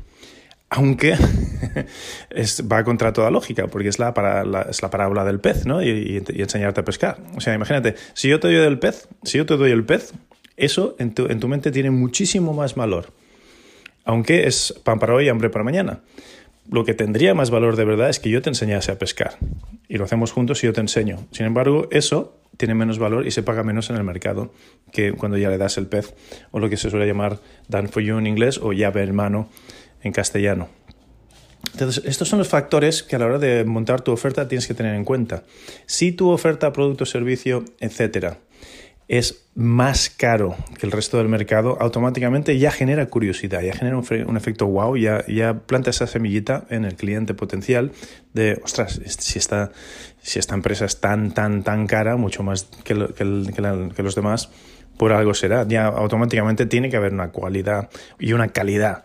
Aunque 0.73 1.17
va 2.73 2.85
contra 2.85 3.13
toda 3.13 3.33
lógica, 3.33 3.67
porque 3.67 3.89
es 3.89 3.99
la, 3.99 4.15
es 4.71 4.83
la 4.83 4.91
parábola 4.91 5.25
del 5.25 5.41
pez, 5.41 5.67
¿no? 5.67 5.83
Y, 5.83 6.23
y, 6.29 6.41
enseñarte 6.41 6.81
a 6.81 6.85
pescar. 6.85 7.19
O 7.37 7.41
sea, 7.41 7.55
imagínate, 7.55 7.97
si 8.15 8.29
yo 8.29 8.39
te 8.39 8.47
doy 8.47 8.57
el 8.65 8.79
pez, 8.79 9.09
si 9.25 9.39
yo 9.39 9.47
te 9.47 9.57
doy 9.57 9.73
el 9.73 9.85
pez, 9.85 10.13
eso 10.61 10.97
en 10.99 11.15
tu, 11.15 11.27
en 11.27 11.41
tu 11.41 11.49
mente 11.49 11.71
tiene 11.71 11.91
muchísimo 11.91 12.53
más 12.53 12.75
valor. 12.75 13.13
Aunque 14.05 14.47
es 14.47 14.75
pan 14.85 14.99
para 14.99 15.15
hoy 15.15 15.27
y 15.27 15.29
hambre 15.29 15.51
para 15.51 15.65
mañana. 15.65 16.01
Lo 16.71 16.85
que 16.85 16.95
tendría 16.95 17.35
más 17.35 17.51
valor 17.51 17.77
de 17.77 17.85
verdad 17.85 18.11
es 18.11 18.21
que 18.21 18.31
yo 18.31 18.43
te 18.43 18.51
enseñase 18.51 18.93
a 18.93 18.99
pescar. 18.99 19.39
Y 19.89 19.99
lo 19.99 20.05
hacemos 20.05 20.33
juntos 20.33 20.63
y 20.63 20.67
yo 20.67 20.73
te 20.73 20.81
enseño. 20.81 21.27
Sin 21.33 21.47
embargo, 21.47 21.89
eso 21.91 22.41
tiene 22.57 22.75
menos 22.75 22.99
valor 22.99 23.27
y 23.27 23.31
se 23.31 23.43
paga 23.43 23.63
menos 23.63 23.91
en 23.91 23.97
el 23.97 24.05
mercado 24.05 24.53
que 24.93 25.13
cuando 25.13 25.39
ya 25.39 25.49
le 25.49 25.59
das 25.59 25.79
el 25.79 25.87
pez 25.87 26.15
o 26.51 26.59
lo 26.59 26.69
que 26.69 26.77
se 26.77 26.91
suele 26.91 27.07
llamar 27.07 27.41
done 27.69 27.89
for 27.89 28.03
you 28.03 28.19
en 28.19 28.27
inglés 28.27 28.59
o 28.59 28.73
llave 28.73 29.03
en 29.03 29.15
mano 29.15 29.49
en 30.03 30.13
castellano. 30.13 30.69
Entonces, 31.73 32.05
estos 32.05 32.29
son 32.29 32.39
los 32.39 32.49
factores 32.49 33.03
que 33.03 33.17
a 33.17 33.19
la 33.19 33.27
hora 33.27 33.39
de 33.39 33.65
montar 33.65 34.01
tu 34.01 34.13
oferta 34.13 34.49
tienes 34.49 34.67
que 34.67 34.75
tener 34.75 34.95
en 34.95 35.05
cuenta. 35.05 35.45
Si 35.87 36.13
tu 36.13 36.31
oferta, 36.31 36.73
producto, 36.73 37.07
servicio, 37.07 37.65
etcétera, 37.81 38.39
es 39.11 39.43
más 39.57 40.09
caro 40.09 40.55
que 40.79 40.87
el 40.87 40.93
resto 40.93 41.19
del 41.19 41.29
mercado, 41.29 41.77
automáticamente 41.81 42.57
ya 42.61 42.71
genera 42.71 43.07
curiosidad, 43.07 43.61
ya 43.61 43.73
genera 43.73 43.97
un, 43.99 44.37
efecto 44.37 44.69
wow, 44.69 44.97
ya, 44.97 45.27
ya 45.27 45.55
planta 45.67 45.91
esa 45.91 46.07
semillita 46.07 46.65
en 46.71 46.85
el 46.85 46.95
cliente 46.95 47.35
potencial 47.35 47.91
de, 48.35 48.61
ostras, 48.63 49.01
si 49.05 49.41
esta, 49.41 49.73
si 50.23 50.39
esta 50.39 50.55
empresa 50.55 50.85
es 50.85 51.01
tan, 51.01 51.35
tan, 51.35 51.65
tan 51.65 51.89
cara, 51.89 52.17
mucho 52.17 52.45
más 52.45 52.69
que, 52.85 52.95
que 53.17 54.03
los 54.05 54.15
demás, 54.15 54.51
por 54.97 55.13
algo 55.13 55.35
será. 55.35 55.67
Ya 55.67 55.87
automáticamente 55.87 56.67
tiene 56.67 56.89
que 56.89 56.97
haber 56.97 57.13
una 57.13 57.33
cualidad 57.33 57.91
y 58.21 58.33
una 58.33 58.47
calidad 58.49 59.05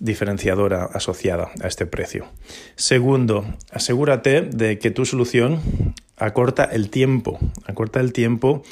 diferenciadora 0.00 0.84
asociada 0.84 1.50
a 1.62 1.66
este 1.66 1.86
precio. 1.86 2.26
Segundo, 2.76 3.46
asegúrate 3.72 4.42
de 4.42 4.78
que 4.78 4.90
tu 4.90 5.06
solución 5.06 5.60
acorta 6.18 6.64
el 6.64 6.90
tiempo, 6.90 7.38
acorta 7.64 8.00
el 8.00 8.12
tiempo 8.12 8.62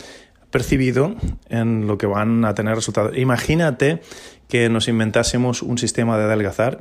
percibido 0.50 1.14
en 1.48 1.86
lo 1.86 1.98
que 1.98 2.06
van 2.06 2.44
a 2.44 2.54
tener 2.54 2.74
resultados. 2.74 3.16
Imagínate 3.16 4.00
que 4.48 4.68
nos 4.68 4.88
inventásemos 4.88 5.62
un 5.62 5.78
sistema 5.78 6.16
de 6.16 6.24
adelgazar 6.24 6.80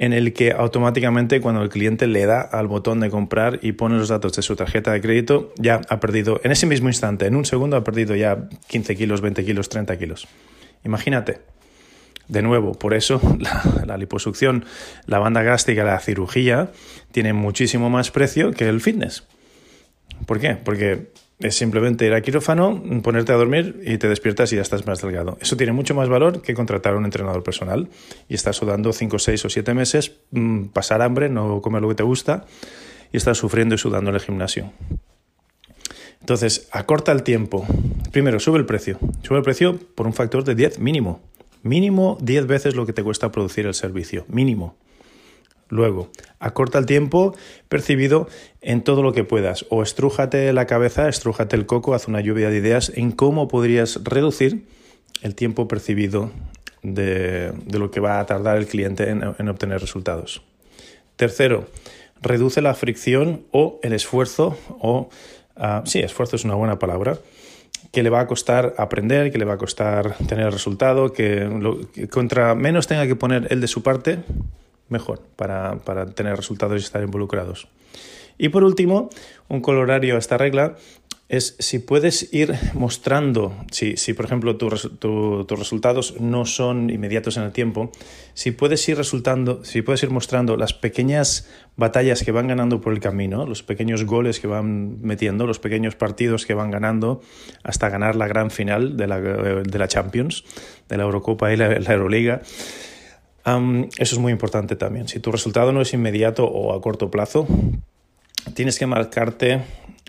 en 0.00 0.14
el 0.14 0.32
que 0.32 0.52
automáticamente 0.52 1.42
cuando 1.42 1.62
el 1.62 1.68
cliente 1.68 2.06
le 2.06 2.24
da 2.24 2.40
al 2.40 2.66
botón 2.66 3.00
de 3.00 3.10
comprar 3.10 3.58
y 3.60 3.72
pone 3.72 3.98
los 3.98 4.08
datos 4.08 4.32
de 4.32 4.40
su 4.40 4.56
tarjeta 4.56 4.92
de 4.92 5.02
crédito, 5.02 5.52
ya 5.58 5.82
ha 5.90 6.00
perdido, 6.00 6.40
en 6.42 6.52
ese 6.52 6.66
mismo 6.66 6.88
instante, 6.88 7.26
en 7.26 7.36
un 7.36 7.44
segundo 7.44 7.76
ha 7.76 7.84
perdido 7.84 8.16
ya 8.16 8.48
15 8.68 8.96
kilos, 8.96 9.20
20 9.20 9.44
kilos, 9.44 9.68
30 9.68 9.98
kilos. 9.98 10.26
Imagínate. 10.84 11.40
De 12.28 12.42
nuevo, 12.42 12.72
por 12.72 12.94
eso 12.94 13.20
la, 13.86 13.96
liposucción, 13.98 14.64
la 15.06 15.18
banda 15.18 15.42
gástrica, 15.42 15.84
la 15.84 15.98
cirugía 16.00 16.70
tiene 17.12 17.34
muchísimo 17.34 17.90
más 17.90 18.10
precio 18.10 18.52
que 18.52 18.68
el 18.68 18.80
fitness. 18.80 19.24
¿Por 20.26 20.40
qué? 20.40 20.54
Porque 20.54 21.10
es 21.40 21.54
simplemente 21.54 22.06
ir 22.06 22.12
a 22.12 22.20
quirófano, 22.20 22.82
ponerte 23.02 23.32
a 23.32 23.36
dormir 23.36 23.82
y 23.84 23.96
te 23.98 24.08
despiertas 24.08 24.52
y 24.52 24.56
ya 24.56 24.62
estás 24.62 24.86
más 24.86 25.00
delgado. 25.00 25.38
Eso 25.40 25.56
tiene 25.56 25.72
mucho 25.72 25.94
más 25.94 26.08
valor 26.08 26.42
que 26.42 26.54
contratar 26.54 26.94
a 26.94 26.96
un 26.96 27.06
entrenador 27.06 27.42
personal 27.42 27.88
y 28.28 28.34
estar 28.34 28.54
sudando 28.54 28.92
5, 28.92 29.18
6 29.18 29.44
o 29.46 29.48
7 29.48 29.74
meses, 29.74 30.12
mm, 30.30 30.66
pasar 30.66 31.00
hambre, 31.00 31.28
no 31.30 31.62
comer 31.62 31.80
lo 31.80 31.88
que 31.88 31.94
te 31.94 32.02
gusta 32.02 32.44
y 33.10 33.16
estar 33.16 33.34
sufriendo 33.34 33.74
y 33.74 33.78
sudando 33.78 34.10
en 34.10 34.16
el 34.16 34.22
gimnasio. 34.22 34.72
Entonces, 36.20 36.68
acorta 36.70 37.12
el 37.12 37.22
tiempo. 37.22 37.66
Primero, 38.12 38.38
sube 38.38 38.58
el 38.58 38.66
precio. 38.66 38.98
Sube 39.22 39.38
el 39.38 39.44
precio 39.44 39.78
por 39.94 40.06
un 40.06 40.12
factor 40.12 40.44
de 40.44 40.54
10 40.54 40.78
mínimo. 40.78 41.22
Mínimo 41.62 42.18
10 42.20 42.46
veces 42.46 42.74
lo 42.74 42.84
que 42.84 42.92
te 42.92 43.02
cuesta 43.02 43.32
producir 43.32 43.66
el 43.66 43.74
servicio. 43.74 44.26
Mínimo. 44.28 44.76
Luego, 45.70 46.10
acorta 46.40 46.78
el 46.78 46.86
tiempo 46.86 47.34
percibido 47.68 48.28
en 48.60 48.82
todo 48.82 49.02
lo 49.02 49.12
que 49.12 49.22
puedas. 49.22 49.64
O 49.70 49.82
estrújate 49.82 50.52
la 50.52 50.66
cabeza, 50.66 51.08
estrújate 51.08 51.54
el 51.54 51.64
coco, 51.64 51.94
haz 51.94 52.08
una 52.08 52.20
lluvia 52.20 52.50
de 52.50 52.58
ideas 52.58 52.92
en 52.94 53.12
cómo 53.12 53.46
podrías 53.46 54.02
reducir 54.02 54.66
el 55.22 55.36
tiempo 55.36 55.68
percibido 55.68 56.30
de, 56.82 57.52
lo 57.70 57.90
que 57.92 58.00
va 58.00 58.18
a 58.18 58.26
tardar 58.26 58.56
el 58.56 58.66
cliente 58.66 59.10
en, 59.10 59.48
obtener 59.48 59.80
resultados. 59.80 60.42
Tercero, 61.14 61.68
reduce 62.20 62.60
la 62.62 62.74
fricción 62.74 63.44
o 63.52 63.78
el 63.82 63.92
esfuerzo, 63.92 64.58
o 64.80 65.08
uh, 65.56 65.86
sí, 65.86 66.00
esfuerzo 66.00 66.34
es 66.34 66.44
una 66.44 66.54
buena 66.54 66.80
palabra, 66.80 67.18
que 67.92 68.02
le 68.02 68.10
va 68.10 68.20
a 68.20 68.26
costar 68.26 68.74
aprender, 68.76 69.30
que 69.30 69.38
le 69.38 69.44
va 69.44 69.54
a 69.54 69.58
costar 69.58 70.16
tener 70.26 70.50
resultado, 70.50 71.12
que, 71.12 71.48
que 71.94 72.08
contra 72.08 72.54
menos 72.54 72.86
tenga 72.86 73.06
que 73.06 73.14
poner 73.14 73.46
él 73.50 73.60
de 73.60 73.68
su 73.68 73.82
parte, 73.82 74.20
mejor 74.90 75.22
para, 75.36 75.78
tener 76.14 76.36
resultados 76.36 76.80
y 76.80 76.84
estar 76.84 77.02
involucrados. 77.02 77.68
Y 78.36 78.48
por 78.48 78.64
último, 78.64 79.10
un 79.48 79.60
colorario 79.60 80.16
a 80.16 80.18
esta 80.18 80.36
regla 80.36 80.76
es 81.28 81.54
si 81.60 81.78
puedes 81.78 82.34
ir 82.34 82.56
mostrando, 82.74 83.54
si, 83.70 83.96
si 83.96 84.14
por 84.14 84.24
ejemplo 84.24 84.56
tus 84.56 84.90
resultados 85.48 86.20
no 86.20 86.44
son 86.44 86.90
inmediatos 86.90 87.36
en 87.36 87.44
el 87.44 87.52
tiempo, 87.52 87.92
si 88.34 88.50
puedes 88.50 88.88
ir 88.88 88.96
resultando, 88.96 89.64
si 89.64 89.82
puedes 89.82 90.02
ir 90.02 90.10
mostrando 90.10 90.56
las 90.56 90.74
pequeñas 90.74 91.48
batallas 91.76 92.24
que 92.24 92.32
van 92.32 92.48
ganando 92.48 92.80
por 92.80 92.92
el 92.92 92.98
camino, 92.98 93.46
los 93.46 93.62
pequeños 93.62 94.04
goles 94.04 94.40
que 94.40 94.48
van 94.48 95.00
metiendo, 95.02 95.46
los 95.46 95.60
pequeños 95.60 95.94
partidos 95.94 96.46
que 96.46 96.54
van 96.54 96.72
ganando 96.72 97.20
hasta 97.62 97.88
ganar 97.90 98.16
la 98.16 98.26
gran 98.26 98.50
final 98.50 98.96
de 98.96 99.06
la, 99.06 99.20
de 99.20 99.78
la 99.78 99.86
Champions, 99.86 100.42
de 100.88 100.96
la 100.96 101.04
Eurocopa 101.04 101.52
y 101.52 101.56
la, 101.56 101.78
la 101.78 101.92
Euroliga 101.92 102.42
eso 103.44 104.14
es 104.14 104.18
muy 104.18 104.32
importante 104.32 104.76
también. 104.76 105.08
Si 105.08 105.20
tu 105.20 105.32
resultado 105.32 105.72
no 105.72 105.80
es 105.80 105.92
inmediato 105.92 106.44
o 106.44 106.74
a 106.74 106.80
corto 106.80 107.10
plazo, 107.10 107.46
tienes 108.54 108.78
que 108.78 108.86
marcarte 108.86 109.62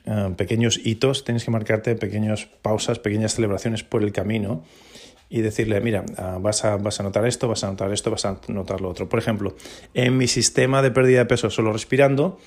eh, 0.05 0.33
pequeños 0.35 0.79
hitos, 0.83 1.23
tienes 1.23 1.43
que 1.43 1.51
marcarte 1.51 1.95
pequeñas 1.95 2.47
pausas, 2.61 2.99
pequeñas 2.99 3.35
celebraciones 3.35 3.83
por 3.83 4.03
el 4.03 4.11
camino 4.11 4.63
y 5.29 5.41
decirle, 5.41 5.79
mira, 5.79 6.03
ah, 6.17 6.39
vas, 6.41 6.65
a, 6.65 6.75
vas 6.77 6.99
a 6.99 7.03
notar 7.03 7.25
esto, 7.25 7.47
vas 7.47 7.63
a 7.63 7.67
notar 7.67 7.93
esto, 7.93 8.11
vas 8.11 8.25
a 8.25 8.41
notar 8.49 8.81
lo 8.81 8.89
otro. 8.89 9.07
Por 9.07 9.19
ejemplo, 9.19 9.55
en 9.93 10.17
mi 10.17 10.27
sistema 10.27 10.81
de 10.81 10.91
pérdida 10.91 11.19
de 11.19 11.25
peso 11.25 11.49
solo 11.49 11.71
respirando, 11.71 12.37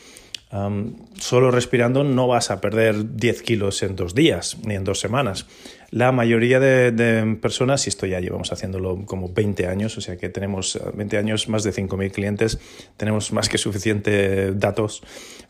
solo 1.19 1.51
respirando 1.51 2.05
no 2.05 2.29
vas 2.29 2.51
a 2.51 2.61
perder 2.61 3.17
10 3.17 3.43
kilos 3.43 3.83
en 3.83 3.97
dos 3.97 4.15
días 4.15 4.59
ni 4.65 4.75
en 4.75 4.85
dos 4.85 5.01
semanas. 5.01 5.47
La 5.95 6.11
mayoría 6.11 6.59
de, 6.59 7.39
personas, 7.41 7.87
y 7.87 7.89
esto 7.89 8.05
ya 8.05 8.19
llevamos 8.19 8.53
haciéndolo 8.53 9.07
como 9.07 9.33
20 9.33 9.69
años, 9.69 9.97
o 9.97 10.01
sea 10.01 10.17
que 10.17 10.29
tenemos 10.29 10.77
20 10.93 11.19
años, 11.19 11.49
más 11.49 11.63
de 11.63 11.73
5.000 11.73 12.11
clientes, 12.11 12.59
tenemos 12.97 13.33
más 13.33 13.49
que 13.49 13.59
suficiente 13.59 14.51
datos 14.55 15.05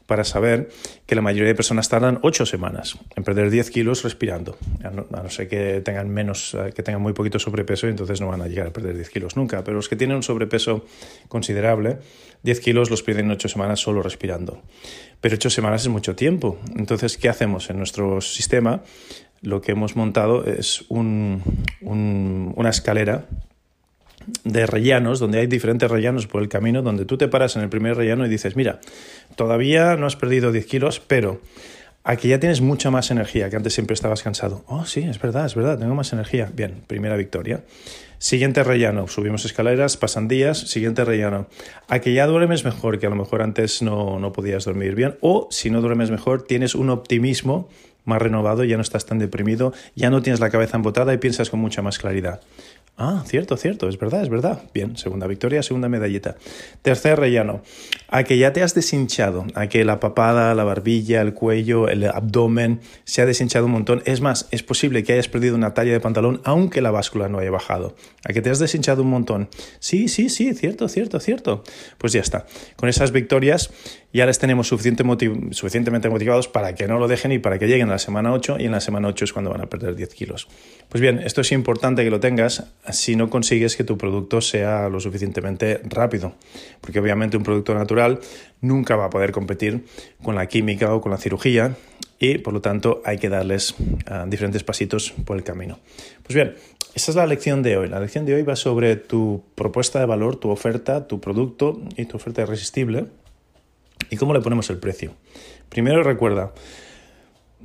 para 0.04 0.22
saber 0.22 0.68
que 1.06 1.14
la 1.14 1.22
mayoría 1.22 1.48
de 1.48 1.54
personas 1.54 1.88
tardan 1.88 2.18
8 2.20 2.44
semanas 2.44 2.98
en 3.16 3.24
perder 3.24 3.48
10 3.48 3.70
kilos 3.70 4.04
respirando, 4.04 4.58
a 4.82 4.90
no, 4.90 5.30
ser 5.30 5.48
que 5.48 5.80
tengan 5.80 6.10
menos, 6.10 6.54
que 6.74 6.82
tengan 6.82 7.00
muy 7.00 7.14
poquito 7.14 7.38
sobrepeso 7.38 7.86
y 7.86 7.90
entonces 7.90 8.20
no 8.20 8.28
van 8.28 8.42
a 8.42 8.46
llegar 8.46 8.66
a 8.66 8.70
perder 8.70 8.96
10 8.96 9.08
kilos 9.08 9.36
nunca, 9.38 9.64
pero 9.64 9.78
los 9.78 9.88
que 9.88 9.96
tienen 9.96 10.16
un 10.16 10.22
sobrepeso 10.22 10.84
considerable, 11.28 12.00
10 12.42 12.60
kilos 12.60 12.90
los 12.90 13.02
pierden 13.02 13.26
en 13.26 13.32
8 13.32 13.48
semanas 13.48 13.80
solo 13.80 14.02
respirando. 14.02 14.60
Pero 15.22 15.36
8 15.36 15.48
semanas 15.48 15.80
es 15.80 15.88
mucho 15.88 16.14
tiempo. 16.14 16.58
Entonces, 16.76 17.16
¿qué 17.16 17.30
hacemos 17.30 17.70
en 17.70 17.78
nuestro 17.78 18.20
sistema? 18.20 18.82
Lo 19.44 19.60
que 19.60 19.72
hemos 19.72 19.94
montado 19.94 20.44
es 20.44 20.84
una 20.88 21.40
escalera 22.70 23.26
de 24.42 24.66
rellanos, 24.66 25.18
donde 25.18 25.38
hay 25.40 25.46
diferentes 25.46 25.90
rellanos 25.90 26.26
por 26.26 26.42
el 26.42 26.48
camino, 26.48 26.80
donde 26.80 27.04
tú 27.04 27.18
te 27.18 27.28
paras 27.28 27.56
en 27.56 27.62
el 27.62 27.68
primer 27.68 27.96
rellano 27.96 28.24
y 28.24 28.30
dices, 28.30 28.56
mira, 28.56 28.80
todavía 29.36 29.96
no 29.96 30.06
has 30.06 30.16
perdido 30.16 30.50
10 30.50 30.64
kilos, 30.64 31.00
pero 31.00 31.42
aquí 32.04 32.28
ya 32.28 32.40
tienes 32.40 32.62
mucha 32.62 32.90
más 32.90 33.10
energía, 33.10 33.50
que 33.50 33.56
antes 33.56 33.74
siempre 33.74 33.92
estabas 33.92 34.22
cansado. 34.22 34.64
Oh, 34.66 34.86
sí, 34.86 35.00
es 35.00 35.20
verdad, 35.20 35.44
es 35.44 35.54
verdad, 35.54 35.78
tengo 35.78 35.94
más 35.94 36.12
energía. 36.14 36.50
Bien, 36.54 36.82
primera 36.86 37.16
victoria. 37.16 37.64
Siguiente 38.16 38.64
rellano, 38.64 39.08
subimos 39.08 39.44
escaleras, 39.44 39.98
pasan 39.98 40.28
días, 40.28 40.58
siguiente 40.58 41.04
rellano. 41.04 41.48
A 41.88 41.98
que 41.98 42.14
ya 42.14 42.26
duermes 42.26 42.64
mejor, 42.64 42.98
que 42.98 43.06
a 43.06 43.10
lo 43.10 43.16
mejor 43.16 43.42
antes 43.42 43.82
no, 43.82 44.18
no 44.18 44.32
podías 44.32 44.64
dormir 44.64 44.94
bien, 44.94 45.16
o 45.20 45.48
si 45.50 45.68
no 45.68 45.82
duermes 45.82 46.10
mejor, 46.10 46.42
tienes 46.46 46.74
un 46.74 46.88
optimismo 46.88 47.68
más 48.04 48.20
renovado, 48.20 48.64
ya 48.64 48.76
no 48.76 48.82
estás 48.82 49.06
tan 49.06 49.18
deprimido, 49.18 49.72
ya 49.94 50.10
no 50.10 50.22
tienes 50.22 50.40
la 50.40 50.50
cabeza 50.50 50.76
embotada 50.76 51.12
y 51.14 51.18
piensas 51.18 51.50
con 51.50 51.60
mucha 51.60 51.82
más 51.82 51.98
claridad. 51.98 52.40
Ah, 52.96 53.24
cierto, 53.26 53.56
cierto, 53.56 53.88
es 53.88 53.98
verdad, 53.98 54.22
es 54.22 54.28
verdad. 54.28 54.62
Bien, 54.72 54.96
segunda 54.96 55.26
victoria, 55.26 55.64
segunda 55.64 55.88
medallita. 55.88 56.36
Tercer 56.80 57.18
rellano, 57.18 57.62
a 58.08 58.22
que 58.22 58.38
ya 58.38 58.52
te 58.52 58.62
has 58.62 58.72
deshinchado, 58.72 59.46
a 59.56 59.66
que 59.66 59.84
la 59.84 59.98
papada, 59.98 60.54
la 60.54 60.62
barbilla, 60.62 61.20
el 61.20 61.34
cuello, 61.34 61.88
el 61.88 62.04
abdomen 62.04 62.80
se 63.02 63.20
ha 63.20 63.26
deshinchado 63.26 63.66
un 63.66 63.72
montón. 63.72 64.02
Es 64.06 64.20
más, 64.20 64.46
es 64.52 64.62
posible 64.62 65.02
que 65.02 65.14
hayas 65.14 65.26
perdido 65.26 65.56
una 65.56 65.74
talla 65.74 65.90
de 65.90 65.98
pantalón 65.98 66.40
aunque 66.44 66.80
la 66.80 66.92
báscula 66.92 67.28
no 67.28 67.40
haya 67.40 67.50
bajado. 67.50 67.96
A 68.24 68.32
que 68.32 68.42
te 68.42 68.50
has 68.50 68.60
deshinchado 68.60 69.02
un 69.02 69.10
montón. 69.10 69.48
Sí, 69.80 70.06
sí, 70.06 70.28
sí, 70.28 70.54
cierto, 70.54 70.86
cierto, 70.88 71.18
cierto. 71.18 71.64
Pues 71.98 72.12
ya 72.12 72.20
está. 72.20 72.46
Con 72.76 72.88
esas 72.88 73.10
victorias 73.10 73.72
ya 74.14 74.26
les 74.26 74.38
tenemos 74.38 74.68
suficientemente 74.68 76.08
motivados 76.08 76.46
para 76.46 76.76
que 76.76 76.86
no 76.86 77.00
lo 77.00 77.08
dejen 77.08 77.32
y 77.32 77.40
para 77.40 77.58
que 77.58 77.66
lleguen 77.66 77.88
a 77.88 77.92
la 77.92 77.98
semana 77.98 78.32
8 78.32 78.58
y 78.60 78.66
en 78.66 78.70
la 78.70 78.80
semana 78.80 79.08
8 79.08 79.24
es 79.24 79.32
cuando 79.32 79.50
van 79.50 79.60
a 79.60 79.66
perder 79.66 79.96
10 79.96 80.14
kilos. 80.14 80.46
Pues 80.88 81.00
bien, 81.00 81.18
esto 81.18 81.40
es 81.40 81.50
importante 81.50 82.04
que 82.04 82.10
lo 82.10 82.20
tengas 82.20 82.70
si 82.90 83.16
no 83.16 83.28
consigues 83.28 83.76
que 83.76 83.82
tu 83.82 83.98
producto 83.98 84.40
sea 84.40 84.88
lo 84.88 85.00
suficientemente 85.00 85.80
rápido, 85.88 86.34
porque 86.80 87.00
obviamente 87.00 87.36
un 87.36 87.42
producto 87.42 87.74
natural 87.74 88.20
nunca 88.60 88.94
va 88.94 89.06
a 89.06 89.10
poder 89.10 89.32
competir 89.32 89.84
con 90.22 90.36
la 90.36 90.46
química 90.46 90.94
o 90.94 91.00
con 91.00 91.10
la 91.10 91.18
cirugía 91.18 91.74
y 92.20 92.38
por 92.38 92.54
lo 92.54 92.60
tanto 92.60 93.02
hay 93.04 93.18
que 93.18 93.28
darles 93.28 93.74
ah, 94.06 94.26
diferentes 94.28 94.62
pasitos 94.62 95.12
por 95.24 95.36
el 95.36 95.42
camino. 95.42 95.80
Pues 96.22 96.36
bien, 96.36 96.54
esa 96.94 97.10
es 97.10 97.16
la 97.16 97.26
lección 97.26 97.64
de 97.64 97.76
hoy. 97.78 97.88
La 97.88 97.98
lección 97.98 98.26
de 98.26 98.36
hoy 98.36 98.42
va 98.44 98.54
sobre 98.54 98.94
tu 98.94 99.42
propuesta 99.56 99.98
de 99.98 100.06
valor, 100.06 100.36
tu 100.36 100.50
oferta, 100.50 101.08
tu 101.08 101.20
producto 101.20 101.82
y 101.96 102.04
tu 102.04 102.16
oferta 102.16 102.42
irresistible 102.42 103.06
¿Y 104.10 104.16
cómo 104.16 104.34
le 104.34 104.40
ponemos 104.40 104.70
el 104.70 104.78
precio? 104.78 105.14
Primero 105.68 106.02
recuerda, 106.02 106.52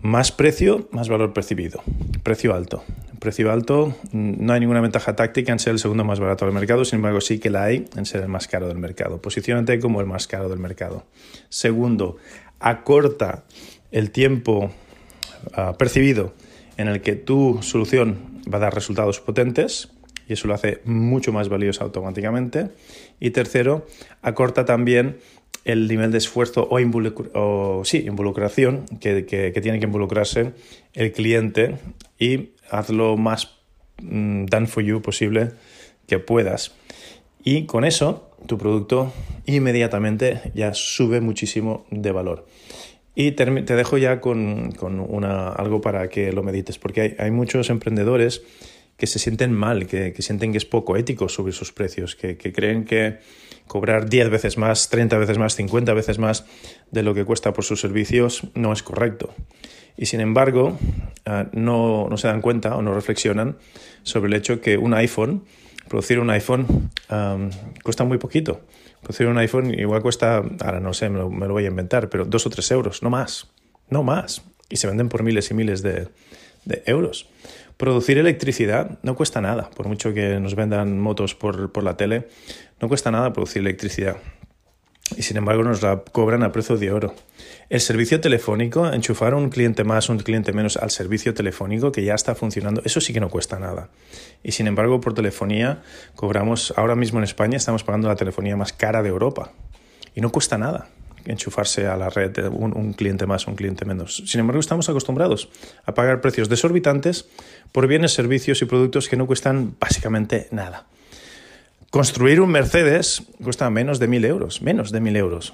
más 0.02 0.32
precio, 0.32 0.88
más 0.92 1.10
valor 1.10 1.34
percibido. 1.34 1.82
Precio 2.24 2.54
alto. 2.54 2.84
Precio 3.20 3.52
alto, 3.52 3.96
mm, 4.12 4.46
no 4.46 4.54
hay 4.54 4.62
ninguna 4.62 4.80
ventaja 4.80 5.16
táctica 5.16 5.52
en 5.52 5.60
ser 5.60 5.74
el 5.74 5.80
segundo 5.80 6.06
más 6.06 6.20
barato 6.20 6.46
del 6.46 6.54
mercado, 6.54 6.86
sin 6.86 6.98
embargo 6.98 7.20
sí 7.20 7.40
que 7.40 7.50
la 7.50 7.64
hay 7.64 7.86
en 7.98 8.06
ser 8.06 8.22
el 8.22 8.30
más 8.30 8.48
caro 8.48 8.68
del 8.70 8.78
mercado. 8.78 9.22
Posicionate 9.22 9.80
como 9.80 10.00
el 10.00 10.08
más 10.08 10.28
caro 10.28 10.48
del 10.48 10.60
mercado. 10.60 11.06
Segundo, 11.50 12.18
acorta 12.60 13.44
el 13.92 14.12
tiempo 14.12 14.72
ah, 15.54 15.76
percibido 15.78 16.34
en 16.78 16.88
el 16.88 17.02
que 17.02 17.16
tu 17.16 17.60
solución 17.62 18.42
va 18.52 18.58
a 18.58 18.62
dar 18.62 18.74
resultados 18.74 19.20
potentes 19.20 19.90
y 20.30 20.34
eso 20.34 20.48
lo 20.48 20.54
hace 20.54 20.82
mucho 20.86 21.34
más 21.34 21.50
valioso 21.50 21.84
automáticamente. 21.84 22.70
Y 23.20 23.32
tercero, 23.32 23.86
acorta 24.22 24.64
también 24.64 25.18
el 25.72 25.88
nivel 25.88 26.12
de 26.12 26.18
esfuerzo 26.18 26.68
o, 26.70 27.82
sí, 27.86 27.98
involucración 28.06 28.86
que, 29.00 29.24
tiene 29.62 29.80
que 29.80 29.86
involucrarse 29.86 30.54
el 30.94 31.12
cliente 31.12 31.76
y 32.18 32.50
hazlo 32.70 33.18
más 33.18 33.58
mm, 34.02 34.46
done 34.46 34.68
for 34.68 34.84
you 34.84 35.02
posible 35.02 35.52
que 36.08 36.20
puedas. 36.20 36.74
Y 37.44 37.66
con 37.66 37.86
eso, 37.86 38.30
tu 38.48 38.58
producto 38.58 39.14
inmediatamente 39.46 40.52
ya 40.54 40.74
sube 40.74 41.22
muchísimo 41.22 41.86
de 41.90 42.12
valor. 42.12 42.46
Y 43.16 43.32
te, 43.32 43.46
dejo 43.46 43.98
ya 43.98 44.22
con, 44.22 44.74
una, 44.82 45.50
algo 45.50 45.82
para 45.82 46.10
que 46.10 46.32
lo 46.32 46.44
medites, 46.44 46.78
porque 46.78 47.18
hay, 47.20 47.32
muchos 47.32 47.70
emprendedores 47.70 48.44
que 49.00 49.08
se 49.08 49.18
sienten 49.18 49.54
mal, 49.54 49.88
que, 49.88 50.14
sienten 50.20 50.52
que 50.52 50.58
es 50.58 50.66
poco 50.66 50.98
ético 50.98 51.30
subir 51.30 51.54
sus 51.54 51.72
precios, 51.72 52.16
que, 52.16 52.38
creen 52.38 52.86
que 52.86 53.20
cobrar 53.66 54.10
10 54.10 54.30
veces 54.30 54.58
más, 54.58 54.90
30 54.90 55.18
veces 55.18 55.38
más, 55.38 55.56
50 55.56 55.94
veces 55.94 56.20
más 56.20 56.46
de 56.92 57.04
lo 57.04 57.14
que 57.14 57.26
cuesta 57.26 57.54
por 57.54 57.64
sus 57.64 57.80
servicios 57.80 58.44
no 58.54 58.74
es 58.74 58.84
correcto. 58.84 59.34
Y 59.98 60.06
sin 60.06 60.22
embargo, 60.22 60.78
ah, 61.26 61.48
no, 61.54 62.08
no 62.10 62.18
se 62.18 62.28
dan 62.28 62.42
cuenta 62.42 62.76
o 62.76 62.82
no 62.82 62.94
reflexionan 62.94 63.58
sobre 64.04 64.28
el 64.28 64.36
hecho 64.36 64.62
que 64.62 64.78
un 64.78 64.94
iPhone 64.94 65.44
producir 65.90 66.20
un 66.20 66.30
iPhone 66.30 66.90
cuesta 67.84 68.06
muy 68.06 68.18
poquito. 68.18 68.62
Producir 69.02 69.28
un 69.28 69.38
iPhone 69.40 69.74
igual 69.78 70.02
cuesta, 70.02 70.38
ahora 70.38 70.80
no 70.80 70.94
sé, 70.94 71.10
me 71.10 71.18
lo, 71.20 71.30
voy 71.30 71.66
a 71.66 71.68
inventar, 71.68 72.10
pero 72.10 72.24
dos 72.24 72.46
o 72.46 72.50
tres 72.50 72.72
euros, 72.72 73.04
no 73.04 73.10
más, 73.10 73.48
no 73.90 74.04
más. 74.04 74.44
Y 74.70 74.78
se 74.78 74.88
venden 74.88 75.10
por 75.10 75.24
miles 75.24 75.52
y 75.52 75.54
miles 75.54 75.82
de, 75.82 76.08
euros. 76.86 77.28
Producir 77.80 78.18
electricidad 78.18 79.00
no 79.04 79.16
cuesta 79.16 79.40
nada, 79.40 79.70
por 79.70 79.88
mucho 79.88 80.14
que 80.14 80.38
nos 80.42 80.54
vendan 80.54 81.00
motos 81.00 81.34
por, 81.34 81.72
por 81.72 81.86
la 81.86 81.96
tele, 81.96 82.28
no 82.82 82.90
cuesta 82.90 83.10
nada 83.10 83.32
producir 83.32 83.62
electricidad 83.62 84.18
y 85.16 85.22
sin 85.22 85.38
embargo 85.38 85.64
nos 85.64 85.82
la 85.82 86.04
cobran 86.12 86.44
a 86.44 86.52
precio 86.52 86.76
de 86.76 86.92
oro. 86.92 87.16
El 87.70 87.80
servicio 87.80 88.20
telefónico, 88.20 88.92
enchufar 88.92 89.34
un 89.34 89.48
cliente 89.48 89.86
más, 89.86 90.10
un 90.10 90.18
cliente 90.18 90.52
menos 90.52 90.76
al 90.76 90.92
servicio 90.92 91.34
telefónico 91.34 91.94
que 91.94 92.04
ya 92.04 92.16
está 92.16 92.36
funcionando, 92.36 92.82
eso 92.84 93.00
sí 93.00 93.14
que 93.14 93.22
no 93.22 93.30
cuesta 93.30 93.60
nada. 93.60 93.88
Y 94.44 94.52
sin 94.52 94.68
embargo, 94.68 95.00
por 95.00 95.14
telefonía 95.14 95.82
cobramos, 96.16 96.74
ahora 96.76 96.96
mismo 96.96 97.20
en 97.20 97.24
España 97.24 97.56
estamos 97.56 97.86
pagando 97.86 98.10
la 98.10 98.18
telefonía 98.18 98.58
más 98.58 98.74
cara 98.74 99.02
de 99.04 99.08
Europa. 99.08 99.54
Y 100.16 100.20
no 100.20 100.34
cuesta 100.34 100.58
nada 100.58 100.90
enchufarse 101.26 101.88
a 101.88 101.98
la 101.98 102.10
red 102.10 102.38
un, 102.52 102.76
un 102.76 102.94
cliente 102.94 103.26
más, 103.26 103.48
un 103.48 103.56
cliente 103.56 103.86
menos. 103.86 104.24
Sin 104.26 104.40
embargo, 104.40 104.60
estamos 104.60 104.90
acostumbrados 104.90 105.50
a 105.86 105.94
pagar 105.94 106.22
precios 106.22 106.50
desorbitantes 106.50 107.28
por 107.72 107.88
bienes, 107.88 108.14
servicios 108.14 108.62
y 108.62 108.66
productos 108.66 109.10
que 109.10 109.18
no 109.18 109.28
cuestan 109.28 109.76
básicamente 109.80 110.48
nada. 110.52 110.86
Construir 111.90 112.40
un 112.40 112.52
Mercedes 112.52 113.24
cuesta 113.44 113.70
menos 113.72 113.98
de 113.98 114.08
mil 114.08 114.24
euros, 114.24 114.62
menos 114.62 114.92
de 114.92 115.02
mil 115.02 115.16
euros. 115.16 115.54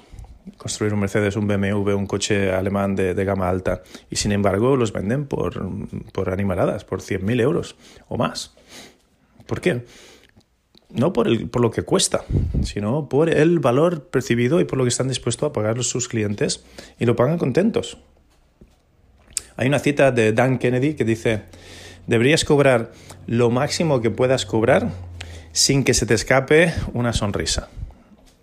Construir 0.58 0.92
un 0.92 1.00
Mercedes, 1.00 1.34
un 1.34 1.48
BMW, 1.48 1.94
un 1.96 2.06
coche 2.06 2.52
alemán 2.52 2.94
de, 2.94 3.14
gama 3.24 3.48
alta. 3.48 3.82
Y 4.10 4.16
sin 4.16 4.32
embargo 4.32 4.76
los 4.76 4.92
venden 4.92 5.26
por, 5.26 5.66
por 6.12 6.30
animaladas, 6.30 6.84
por 6.84 7.00
100.000 7.00 7.40
euros 7.40 7.76
o 8.08 8.16
más. 8.16 8.54
¿Por 9.46 9.60
qué? 9.60 9.84
No 10.96 11.12
por, 11.12 11.28
el, 11.28 11.48
por 11.48 11.62
lo 11.62 11.70
que 11.70 11.82
cuesta, 11.82 12.24
sino 12.62 13.08
por 13.08 13.28
el 13.28 13.58
valor 13.58 14.04
percibido 14.04 14.60
y 14.60 14.64
por 14.64 14.78
lo 14.78 14.84
que 14.84 14.88
están 14.88 15.08
dispuestos 15.08 15.50
a 15.50 15.52
pagar 15.52 15.82
sus 15.84 16.08
clientes 16.08 16.64
y 16.98 17.04
lo 17.04 17.16
pagan 17.16 17.38
contentos. 17.38 17.98
Hay 19.56 19.68
una 19.68 19.78
cita 19.78 20.10
de 20.10 20.32
Dan 20.32 20.58
Kennedy 20.58 20.94
que 20.94 21.04
dice, 21.04 21.42
deberías 22.06 22.44
cobrar 22.44 22.92
lo 23.26 23.50
máximo 23.50 24.00
que 24.00 24.10
puedas 24.10 24.46
cobrar 24.46 24.90
sin 25.52 25.84
que 25.84 25.94
se 25.94 26.06
te 26.06 26.14
escape 26.14 26.72
una 26.92 27.12
sonrisa. 27.12 27.68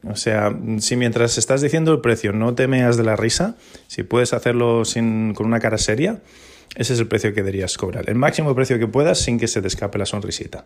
O 0.10 0.15
sea, 0.15 0.53
si 0.79 0.95
mientras 0.95 1.38
estás 1.38 1.62
diciendo 1.62 1.93
el 1.93 2.01
precio 2.01 2.33
no 2.33 2.55
te 2.55 2.67
meas 2.67 2.98
de 2.98 3.03
la 3.03 3.15
risa, 3.15 3.55
si 3.88 4.03
puedes 4.03 4.33
hacerlo 4.33 4.83
sin, 4.83 5.33
con 5.33 5.45
una 5.45 5.60
cara 5.60 5.77
seria, 5.77 6.22
ese 6.75 6.93
es 6.93 7.00
el 7.00 7.07
precio 7.07 7.33
que 7.33 7.41
deberías 7.41 7.77
cobrar. 7.77 8.10
El 8.10 8.15
máximo 8.15 8.53
precio 8.55 8.79
que 8.79 8.88
puedas 8.88 9.19
sin 9.19 9.39
que 9.39 9.48
se 9.48 9.62
te 9.62 9.67
escape 9.67 9.98
la 9.98 10.05
sonrisita. 10.05 10.65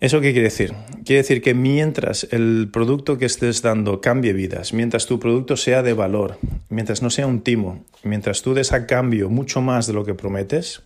¿Eso 0.00 0.20
qué 0.20 0.32
quiere 0.32 0.48
decir? 0.48 0.72
Quiere 1.04 1.22
decir 1.22 1.42
que 1.42 1.54
mientras 1.54 2.26
el 2.30 2.70
producto 2.72 3.18
que 3.18 3.26
estés 3.26 3.60
dando 3.60 4.00
cambie 4.00 4.32
vidas, 4.32 4.72
mientras 4.72 5.06
tu 5.06 5.20
producto 5.20 5.56
sea 5.56 5.82
de 5.82 5.92
valor, 5.92 6.38
mientras 6.70 7.02
no 7.02 7.10
sea 7.10 7.26
un 7.26 7.42
timo, 7.42 7.84
mientras 8.02 8.42
tú 8.42 8.54
des 8.54 8.72
a 8.72 8.86
cambio 8.86 9.28
mucho 9.28 9.60
más 9.60 9.86
de 9.86 9.92
lo 9.92 10.04
que 10.04 10.14
prometes, 10.14 10.82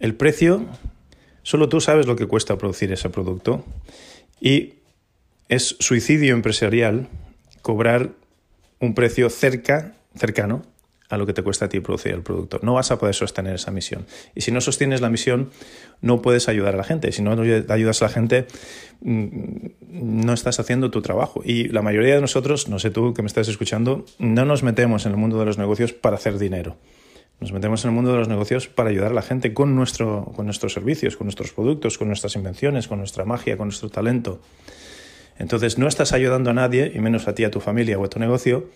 el 0.00 0.14
precio 0.14 0.66
Solo 1.46 1.68
tú 1.68 1.80
sabes 1.80 2.08
lo 2.08 2.16
que 2.16 2.26
cuesta 2.26 2.58
producir 2.58 2.90
ese 2.90 3.08
producto 3.08 3.64
y 4.40 4.80
es 5.48 5.76
suicidio 5.78 6.34
empresarial 6.34 7.06
cobrar 7.62 8.10
un 8.80 8.96
precio 8.96 9.30
cerca, 9.30 9.94
cercano 10.16 10.64
a 11.08 11.16
lo 11.16 11.26
que 11.26 11.32
te 11.32 11.42
cuesta 11.42 11.66
a 11.66 11.68
ti 11.68 11.80
producir 11.80 12.12
el 12.12 12.22
producto. 12.22 12.58
No 12.62 12.74
vas 12.74 12.90
a 12.90 12.98
poder 12.98 13.14
sostener 13.14 13.54
esa 13.54 13.70
misión. 13.70 14.06
Y 14.34 14.40
si 14.40 14.50
no 14.50 14.60
sostienes 14.60 15.00
la 15.00 15.10
misión, 15.10 15.50
no 16.00 16.22
puedes 16.22 16.48
ayudar 16.48 16.74
a 16.74 16.78
la 16.78 16.84
gente. 16.84 17.12
Si 17.12 17.22
no 17.22 17.32
ayudas 17.32 18.02
a 18.02 18.06
la 18.06 18.08
gente, 18.08 18.46
mm, 19.00 19.66
no 19.90 20.32
estás 20.32 20.58
haciendo 20.60 20.90
tu 20.90 21.02
trabajo. 21.02 21.42
Y 21.44 21.68
la 21.68 21.82
mayoría 21.82 22.14
de 22.14 22.20
nosotros, 22.20 22.68
no 22.68 22.78
sé 22.78 22.90
tú 22.90 23.14
que 23.14 23.22
me 23.22 23.28
estás 23.28 23.48
escuchando, 23.48 24.04
no 24.18 24.44
nos 24.44 24.62
metemos 24.62 25.06
en 25.06 25.12
el 25.12 25.18
mundo 25.18 25.38
de 25.38 25.46
los 25.46 25.58
negocios 25.58 25.92
para 25.92 26.16
hacer 26.16 26.38
dinero. 26.38 26.76
Nos 27.38 27.52
metemos 27.52 27.84
en 27.84 27.90
el 27.90 27.94
mundo 27.94 28.12
de 28.12 28.18
los 28.18 28.28
negocios 28.28 28.66
para 28.66 28.88
ayudar 28.88 29.10
a 29.12 29.14
la 29.14 29.22
gente 29.22 29.52
con, 29.52 29.76
nuestro, 29.76 30.32
con 30.34 30.46
nuestros 30.46 30.72
servicios, 30.72 31.16
con 31.16 31.26
nuestros 31.26 31.52
productos, 31.52 31.98
con 31.98 32.08
nuestras 32.08 32.34
invenciones, 32.34 32.88
con 32.88 32.98
nuestra 32.98 33.26
magia, 33.26 33.58
con 33.58 33.68
nuestro 33.68 33.90
talento. 33.90 34.40
Entonces 35.38 35.76
no 35.76 35.86
estás 35.86 36.12
ayudando 36.12 36.50
a 36.50 36.54
nadie, 36.54 36.90
y 36.94 36.98
menos 36.98 37.28
a 37.28 37.34
ti, 37.34 37.44
a 37.44 37.50
tu 37.50 37.60
familia 37.60 37.98
o 37.98 38.04
a 38.04 38.08
tu 38.08 38.18
negocio, 38.18 38.70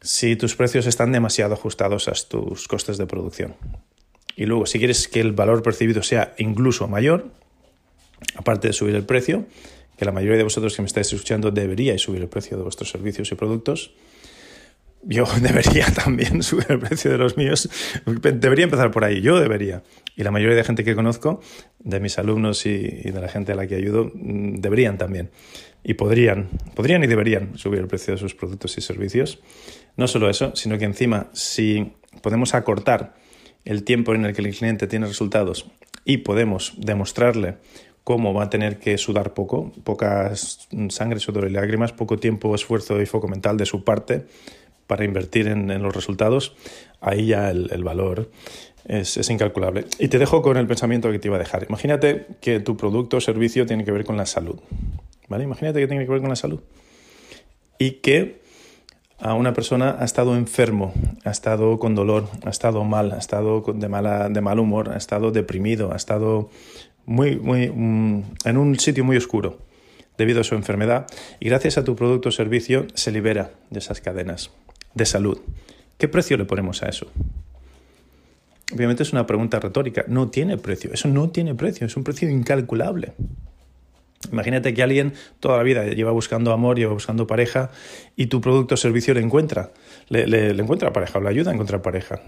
si 0.00 0.36
tus 0.36 0.56
precios 0.56 0.86
están 0.86 1.12
demasiado 1.12 1.54
ajustados 1.54 2.08
a 2.08 2.12
tus 2.28 2.68
costes 2.68 2.98
de 2.98 3.06
producción. 3.06 3.54
Y 4.36 4.46
luego, 4.46 4.66
si 4.66 4.78
quieres 4.78 5.08
que 5.08 5.20
el 5.20 5.32
valor 5.32 5.62
percibido 5.62 6.02
sea 6.02 6.34
incluso 6.38 6.88
mayor, 6.88 7.30
aparte 8.36 8.68
de 8.68 8.72
subir 8.72 8.94
el 8.94 9.04
precio, 9.04 9.46
que 9.96 10.04
la 10.04 10.12
mayoría 10.12 10.36
de 10.36 10.44
vosotros 10.44 10.76
que 10.76 10.82
me 10.82 10.86
estáis 10.86 11.12
escuchando 11.12 11.50
deberíais 11.50 12.02
subir 12.02 12.20
el 12.20 12.28
precio 12.28 12.56
de 12.56 12.62
vuestros 12.62 12.90
servicios 12.90 13.32
y 13.32 13.34
productos, 13.34 13.92
yo 15.02 15.24
debería 15.40 15.86
también 15.86 16.42
subir 16.42 16.66
el 16.68 16.78
precio 16.80 17.10
de 17.10 17.18
los 17.18 17.36
míos. 17.36 17.68
Debería 18.04 18.64
empezar 18.64 18.90
por 18.90 19.04
ahí, 19.04 19.20
yo 19.20 19.40
debería. 19.40 19.82
Y 20.16 20.24
la 20.24 20.30
mayoría 20.30 20.56
de 20.56 20.64
gente 20.64 20.84
que 20.84 20.94
conozco, 20.94 21.40
de 21.78 22.00
mis 22.00 22.18
alumnos 22.18 22.66
y, 22.66 22.78
de 22.86 23.20
la 23.20 23.28
gente 23.28 23.52
a 23.52 23.54
la 23.54 23.66
que 23.66 23.76
ayudo, 23.76 24.10
mm, 24.12 24.56
deberían 24.56 24.98
también. 24.98 25.30
Y 25.84 25.94
podrían, 25.94 26.48
podrían 26.74 27.04
y 27.04 27.06
deberían 27.06 27.56
subir 27.56 27.80
el 27.80 27.86
precio 27.86 28.14
de 28.14 28.18
sus 28.18 28.34
productos 28.34 28.76
y 28.76 28.80
servicios. 28.80 29.38
No 29.96 30.08
solo 30.08 30.28
eso, 30.28 30.54
sino 30.54 30.78
que 30.78 30.84
encima, 30.84 31.28
si 31.32 31.92
podemos 32.22 32.54
acortar 32.54 33.14
el 33.64 33.82
tiempo 33.82 34.14
en 34.14 34.24
el 34.24 34.34
que 34.34 34.42
el 34.42 34.54
cliente 34.54 34.86
tiene 34.86 35.06
resultados 35.06 35.66
y 36.04 36.18
podemos 36.18 36.74
demostrarle 36.76 37.56
cómo 38.04 38.32
va 38.32 38.44
a 38.44 38.50
tener 38.50 38.78
que 38.78 38.98
sudar 38.98 39.34
poco, 39.34 39.72
poca 39.82 40.32
sangre, 40.90 41.18
sudor 41.18 41.48
y 41.48 41.50
lágrimas, 41.50 41.92
poco 41.92 42.18
tiempo, 42.18 42.54
esfuerzo 42.54 43.00
y 43.02 43.06
foco 43.06 43.26
mental 43.26 43.56
de 43.56 43.66
su 43.66 43.82
parte, 43.82 44.26
para 44.86 45.04
invertir 45.04 45.48
en, 45.48 45.82
los 45.82 45.94
resultados, 45.94 46.54
ahí 47.00 47.26
ya 47.26 47.50
el, 47.50 47.82
valor 47.82 48.30
es, 48.86 49.28
incalculable. 49.28 49.86
Y 49.98 50.08
te 50.08 50.18
dejo 50.18 50.42
con 50.42 50.56
el 50.56 50.66
pensamiento 50.68 51.10
que 51.10 51.18
te 51.18 51.28
iba 51.28 51.36
a 51.36 51.40
dejar. 51.40 51.66
Imagínate 51.68 52.26
que 52.40 52.60
tu 52.60 52.76
producto 52.76 53.16
o 53.16 53.20
servicio 53.20 53.66
tiene 53.66 53.84
que 53.84 53.90
ver 53.90 54.04
con 54.04 54.16
la 54.16 54.26
salud. 54.26 54.60
¿Vale? 55.28 55.42
Imagínate 55.42 55.80
que 55.80 55.88
tiene 55.88 56.04
que 56.04 56.12
ver 56.12 56.20
con 56.20 56.30
la 56.30 56.36
salud. 56.36 56.60
Y 57.78 57.92
que 58.02 58.40
a 59.18 59.34
una 59.34 59.54
persona 59.54 59.96
ha 59.98 60.04
estado 60.04 60.36
enfermo, 60.36 60.92
ha 61.24 61.30
estado 61.30 61.78
con 61.78 61.94
dolor, 61.94 62.28
ha 62.44 62.50
estado 62.50 62.84
mal, 62.84 63.12
ha 63.12 63.18
estado 63.18 63.64
de, 63.74 63.88
mala, 63.88 64.28
de 64.28 64.40
mal 64.40 64.58
humor, 64.58 64.90
ha 64.90 64.96
estado 64.96 65.30
deprimido, 65.30 65.92
ha 65.92 65.96
estado 65.96 66.50
muy, 67.06 67.36
muy, 67.36 67.70
mm, 67.70 68.22
en 68.44 68.56
un 68.56 68.78
sitio 68.78 69.04
muy 69.04 69.16
oscuro 69.16 69.58
debido 70.18 70.40
a 70.40 70.44
su 70.44 70.54
enfermedad 70.54 71.06
y 71.40 71.48
gracias 71.48 71.78
a 71.78 71.84
tu 71.84 71.96
producto 71.96 72.28
o 72.28 72.32
servicio 72.32 72.86
se 72.94 73.12
libera 73.12 73.52
de 73.70 73.78
esas 73.78 74.00
cadenas 74.00 74.50
de 74.94 75.06
salud. 75.06 75.38
¿Qué 75.98 76.08
precio 76.08 76.36
le 76.36 76.44
ponemos 76.44 76.82
a 76.82 76.88
eso? 76.88 77.06
Obviamente 78.72 79.02
es 79.02 79.12
una 79.12 79.26
pregunta 79.26 79.60
retórica. 79.60 80.04
No 80.08 80.28
tiene 80.28 80.58
precio. 80.58 80.90
Eso 80.92 81.08
no 81.08 81.30
tiene 81.30 81.54
precio. 81.54 81.86
Es 81.86 81.96
un 81.96 82.04
precio 82.04 82.28
incalculable. 82.28 83.12
Imagínate 84.32 84.74
que 84.74 84.82
alguien 84.82 85.14
toda 85.40 85.56
la 85.56 85.62
vida 85.62 85.84
lleva 85.84 86.12
buscando 86.12 86.52
amor, 86.52 86.76
lleva 86.78 86.92
buscando 86.92 87.26
pareja 87.26 87.70
y 88.16 88.26
tu 88.26 88.40
producto 88.40 88.74
o 88.74 88.76
servicio 88.76 89.14
le 89.14 89.20
encuentra. 89.20 89.72
Le, 90.08 90.50
encuentra 90.50 90.92
pareja 90.92 91.18
o 91.18 91.22
le 91.22 91.28
ayuda 91.28 91.50
a 91.50 91.54
encontrar 91.54 91.82
pareja. 91.82 92.20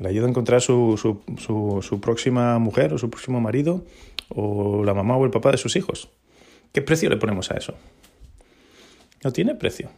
Le 0.00 0.08
ayuda 0.08 0.26
a 0.26 0.30
encontrar 0.30 0.60
su, 0.60 0.96
su, 0.96 1.82
su 1.82 2.00
próxima 2.00 2.58
mujer 2.58 2.92
o 2.92 2.98
su 2.98 3.10
próximo 3.10 3.40
marido 3.40 3.84
o 4.28 4.84
la 4.84 4.94
mamá 4.94 5.16
o 5.16 5.24
el 5.24 5.30
papá 5.30 5.50
de 5.52 5.58
sus 5.58 5.76
hijos. 5.76 6.10
¿Qué 6.72 6.82
precio 6.82 7.08
le 7.08 7.16
ponemos 7.16 7.50
a 7.50 7.56
eso? 7.56 7.74
No 9.24 9.32
tiene 9.32 9.54
precio. 9.54 9.90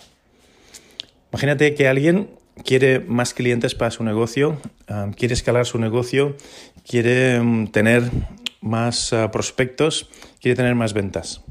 Imagínate 1.33 1.75
que 1.75 1.89
alguien 1.89 2.31
quiere 2.65 3.01
más 3.01 3.35
clientes 3.35 3.75
para 3.75 3.91
su 3.91 4.05
negocio, 4.05 4.59
ah, 4.89 5.11
quiere 5.17 5.35
escalar 5.35 5.67
su 5.67 5.79
negocio, 5.79 6.37
quiere 6.87 7.41
mm, 7.41 7.69
tener 7.69 8.03
más 8.61 9.13
ah, 9.13 9.31
prospectos, 9.31 10.11
quiere 10.41 10.57
tener 10.57 10.75
más 10.75 10.93
ventas. 10.93 11.43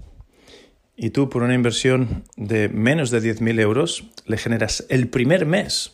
Y 0.95 1.11
tú 1.11 1.29
por 1.29 1.43
una 1.43 1.53
inversión 1.53 2.23
de 2.35 2.67
menos 2.67 3.09
de 3.09 3.21
10.000 3.21 3.59
euros 3.61 4.09
le 4.25 4.37
generas 4.37 4.85
el 4.89 5.07
primer 5.07 5.45
mes 5.45 5.93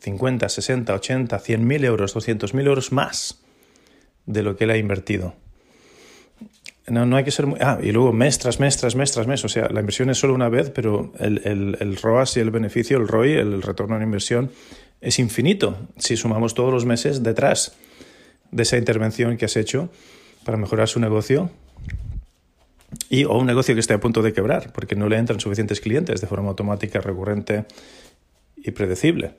50, 0.00 0.48
60, 0.48 0.94
80, 0.94 1.38
100.000 1.38 1.84
euros, 1.84 2.16
200.000 2.16 2.66
euros 2.66 2.92
más 2.92 3.40
de 4.26 4.42
lo 4.42 4.56
que 4.56 4.64
él 4.64 4.70
ha 4.70 4.76
invertido. 4.76 5.34
No, 6.88 7.06
no 7.06 7.16
hay 7.16 7.24
que 7.24 7.30
ser 7.30 7.46
muy... 7.46 7.58
Ah, 7.60 7.78
y 7.80 7.92
luego 7.92 8.12
mes 8.12 8.38
tras 8.38 8.58
mes, 8.58 8.76
tras 8.76 8.96
mes, 8.96 9.12
tras 9.12 9.28
mes. 9.28 9.44
O 9.44 9.48
sea, 9.48 9.68
la 9.68 9.80
inversión 9.80 10.10
es 10.10 10.18
solo 10.18 10.34
una 10.34 10.48
vez, 10.48 10.70
pero 10.70 11.12
el, 11.20 11.40
el, 11.44 11.76
el 11.78 11.96
ROAS 11.96 12.36
y 12.36 12.40
el 12.40 12.50
beneficio, 12.50 12.98
el 12.98 13.06
ROI, 13.06 13.34
el 13.34 13.62
retorno 13.62 13.96
en 13.96 14.02
inversión, 14.02 14.50
es 15.00 15.18
infinito 15.18 15.76
si 15.98 16.16
sumamos 16.16 16.54
todos 16.54 16.72
los 16.72 16.84
meses 16.84 17.22
detrás 17.22 17.76
de 18.50 18.64
esa 18.64 18.76
intervención 18.76 19.36
que 19.36 19.44
has 19.44 19.56
hecho 19.56 19.90
para 20.44 20.56
mejorar 20.56 20.88
su 20.88 21.00
negocio 21.00 21.50
y 23.08 23.24
o 23.24 23.38
un 23.38 23.46
negocio 23.46 23.74
que 23.74 23.80
esté 23.80 23.94
a 23.94 24.00
punto 24.00 24.22
de 24.22 24.32
quebrar 24.32 24.72
porque 24.72 24.96
no 24.96 25.08
le 25.08 25.16
entran 25.16 25.40
suficientes 25.40 25.80
clientes 25.80 26.20
de 26.20 26.26
forma 26.26 26.48
automática, 26.48 27.00
recurrente 27.00 27.64
y 28.56 28.70
predecible. 28.70 29.34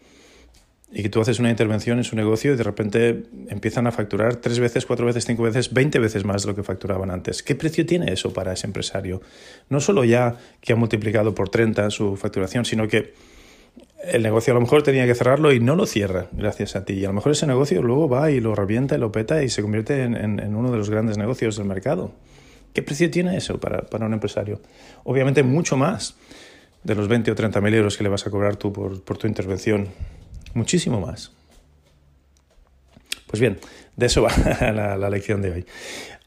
Y 0.95 1.01
que 1.01 1.09
tú 1.09 1.21
haces 1.21 1.39
una 1.39 1.49
intervención 1.49 1.97
en 1.97 2.03
su 2.03 2.15
negocio 2.15 2.53
y 2.53 2.55
de 2.55 2.63
repente 2.63 3.23
empiezan 3.49 3.87
a 3.87 3.91
facturar 3.91 4.35
tres 4.35 4.59
veces, 4.59 4.85
cuatro 4.85 5.07
veces, 5.07 5.25
cinco 5.25 5.41
veces, 5.41 5.73
veinte 5.73 5.97
veces 5.97 6.23
más 6.23 6.43
de 6.43 6.49
lo 6.49 6.55
que 6.55 6.61
facturaban 6.61 7.09
antes. 7.09 7.41
¿Qué 7.41 7.55
precio 7.55 7.83
tiene 7.83 8.13
eso 8.13 8.31
para 8.31 8.53
ese 8.53 8.67
empresario? 8.67 9.21
No 9.69 9.79
solo 9.79 10.03
ya 10.03 10.37
que 10.61 10.73
ha 10.73 10.75
multiplicado 10.75 11.33
por 11.33 11.49
30 11.49 11.89
su 11.89 12.15
facturación, 12.15 12.65
sino 12.65 12.87
que 12.87 13.15
el 14.03 14.23
negocio 14.23 14.51
a 14.51 14.55
lo 14.55 14.61
mejor 14.61 14.83
tenía 14.83 15.05
que 15.05 15.15
cerrarlo 15.15 15.51
y 15.51 15.59
no 15.59 15.75
lo 15.75 15.85
cierra 15.85 16.27
gracias 16.31 16.75
a 16.75 16.85
ti. 16.85 16.93
Y 16.93 17.05
a 17.05 17.07
lo 17.07 17.13
mejor 17.13 17.31
ese 17.31 17.47
negocio 17.47 17.81
luego 17.81 18.09
va 18.09 18.31
y 18.31 18.39
lo 18.39 18.55
revienta 18.55 18.95
y 18.95 18.99
lo 18.99 19.11
peta 19.11 19.43
y 19.43 19.49
se 19.49 19.61
convierte 19.61 20.03
en, 20.03 20.15
en, 20.15 20.55
uno 20.55 20.71
de 20.71 20.77
los 20.77 20.89
grandes 20.89 21.17
negocios 21.17 21.57
del 21.57 21.65
mercado. 21.65 22.11
¿Qué 22.73 22.81
precio 22.81 23.09
tiene 23.09 23.37
eso 23.37 23.59
para, 23.59 23.81
para, 23.81 24.05
un 24.05 24.13
empresario? 24.13 24.59
Obviamente 25.03 25.43
mucho 25.43 25.77
más 25.77 26.15
de 26.83 26.95
los 26.95 27.07
20 27.07 27.31
o 27.31 27.35
30 27.35 27.61
mil 27.61 27.73
euros 27.73 27.97
que 27.97 28.03
le 28.03 28.09
vas 28.09 28.25
a 28.27 28.31
cobrar 28.31 28.55
tú 28.55 28.73
por, 28.73 29.01
por 29.03 29.17
tu 29.17 29.27
intervención. 29.27 29.87
Muchísimo 30.53 30.99
más. 30.99 31.31
Pues 33.33 33.41
bien, 33.41 33.57
de 33.95 34.05
eso 34.05 34.21
va 34.29 34.31
la, 34.71 34.95
la 34.95 35.09
lección 35.09 35.41
de 35.41 35.51
hoy. 35.51 35.65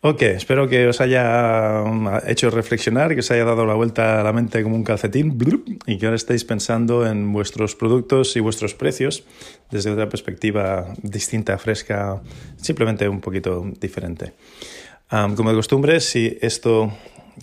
Ok, 0.01 0.23
espero 0.23 0.67
que 0.67 0.89
os 0.89 1.01
haya 1.01 1.85
um, 1.87 2.09
hecho 2.27 2.51
reflexionar, 2.51 3.15
que 3.15 3.21
os 3.21 3.31
haya 3.31 3.45
dado 3.45 3.65
la 3.65 3.75
vuelta 3.75 4.21
a 4.21 4.25
la 4.25 4.33
mente 4.33 4.61
como 4.65 4.75
un 4.75 4.83
calcetín 4.83 5.39
y 5.87 5.99
que 5.99 6.07
ahora 6.07 6.17
estéis 6.17 6.43
pensando 6.43 7.07
en 7.07 7.33
vuestros 7.33 7.77
productos 7.77 8.35
y 8.35 8.41
vuestros 8.41 8.75
precios 8.75 9.23
desde 9.71 9.93
otra 9.93 10.09
perspectiva 10.09 10.95
distinta, 11.01 11.57
fresca, 11.59 12.21
simplemente 12.57 13.09
un 13.09 13.21
poquito 13.21 13.65
diferente. 13.81 14.33
Um, 15.13 15.37
como 15.37 15.51
de 15.51 15.57
costumbre, 15.57 16.01
si 16.01 16.37
esto 16.41 16.93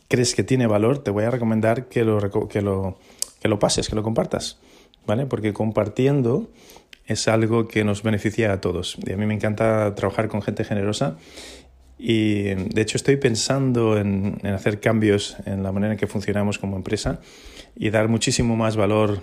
crees 0.09 0.35
que 0.35 0.43
tiene 0.43 0.67
valor, 0.67 0.97
te 0.97 1.09
voy 1.09 1.23
a 1.23 1.31
recomendar 1.31 1.85
que 1.85 2.03
lo, 2.03 2.19
que 2.49 2.61
lo, 2.61 2.99
que 3.41 3.47
lo 3.47 3.59
pases, 3.59 3.87
que 3.87 3.95
lo 3.95 4.03
compartas, 4.03 4.57
¿vale? 5.07 5.25
Porque 5.25 5.53
compartiendo 5.53 6.49
es 7.05 7.27
algo 7.27 7.67
que 7.67 7.83
nos 7.83 8.03
beneficia 8.03 8.51
a 8.53 8.61
todos. 8.61 8.97
Y 9.05 9.11
a 9.11 9.17
mí 9.17 9.25
me 9.25 9.33
encanta 9.33 9.93
trabajar 9.95 10.27
con 10.27 10.41
gente 10.41 10.63
generosa 10.63 11.17
y 11.97 12.53
de 12.53 12.81
hecho 12.81 12.97
estoy 12.97 13.17
pensando 13.17 13.97
en, 13.97 14.39
en, 14.43 14.53
hacer 14.53 14.79
cambios 14.79 15.37
en 15.45 15.63
la 15.63 15.71
manera 15.71 15.93
en 15.93 15.99
que 15.99 16.07
funcionamos 16.07 16.59
como 16.59 16.75
empresa 16.75 17.19
y 17.75 17.89
dar 17.89 18.07
muchísimo 18.07 18.55
más 18.55 18.75
valor 18.75 19.21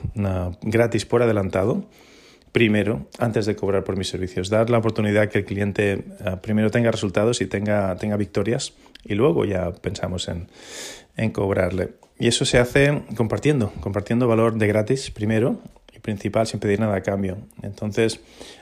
gratis 0.62 1.06
por 1.06 1.22
adelantado, 1.22 1.84
primero, 2.52 3.06
antes 3.18 3.46
de 3.46 3.54
cobrar 3.54 3.84
por 3.84 3.96
mis 3.96 4.08
servicios. 4.08 4.50
Dar 4.50 4.70
la 4.70 4.78
oportunidad 4.78 5.28
que 5.28 5.38
el 5.38 5.44
cliente 5.44 6.04
uh, 6.20 6.40
primero 6.40 6.70
tenga 6.70 6.90
resultados 6.90 7.40
y 7.40 7.46
tenga, 7.46 7.94
tenga 7.96 8.16
victorias 8.16 8.74
y 9.04 9.14
luego 9.14 9.44
ya 9.44 9.72
pensamos 9.72 10.28
en, 10.28 10.48
en 11.16 11.30
cobrarle. 11.30 11.90
Y 12.18 12.28
eso 12.28 12.44
se 12.44 12.58
hace 12.58 13.02
compartiendo, 13.16 13.72
compartiendo 13.80 14.26
valor 14.26 14.58
de 14.58 14.66
gratis 14.66 15.10
primero 15.10 15.60
principal 16.02 16.46
sin 16.46 16.60
pedir 16.60 16.80
nada 16.80 16.96
a 16.96 17.02
cambio. 17.02 17.38
Entonces, 17.62 18.20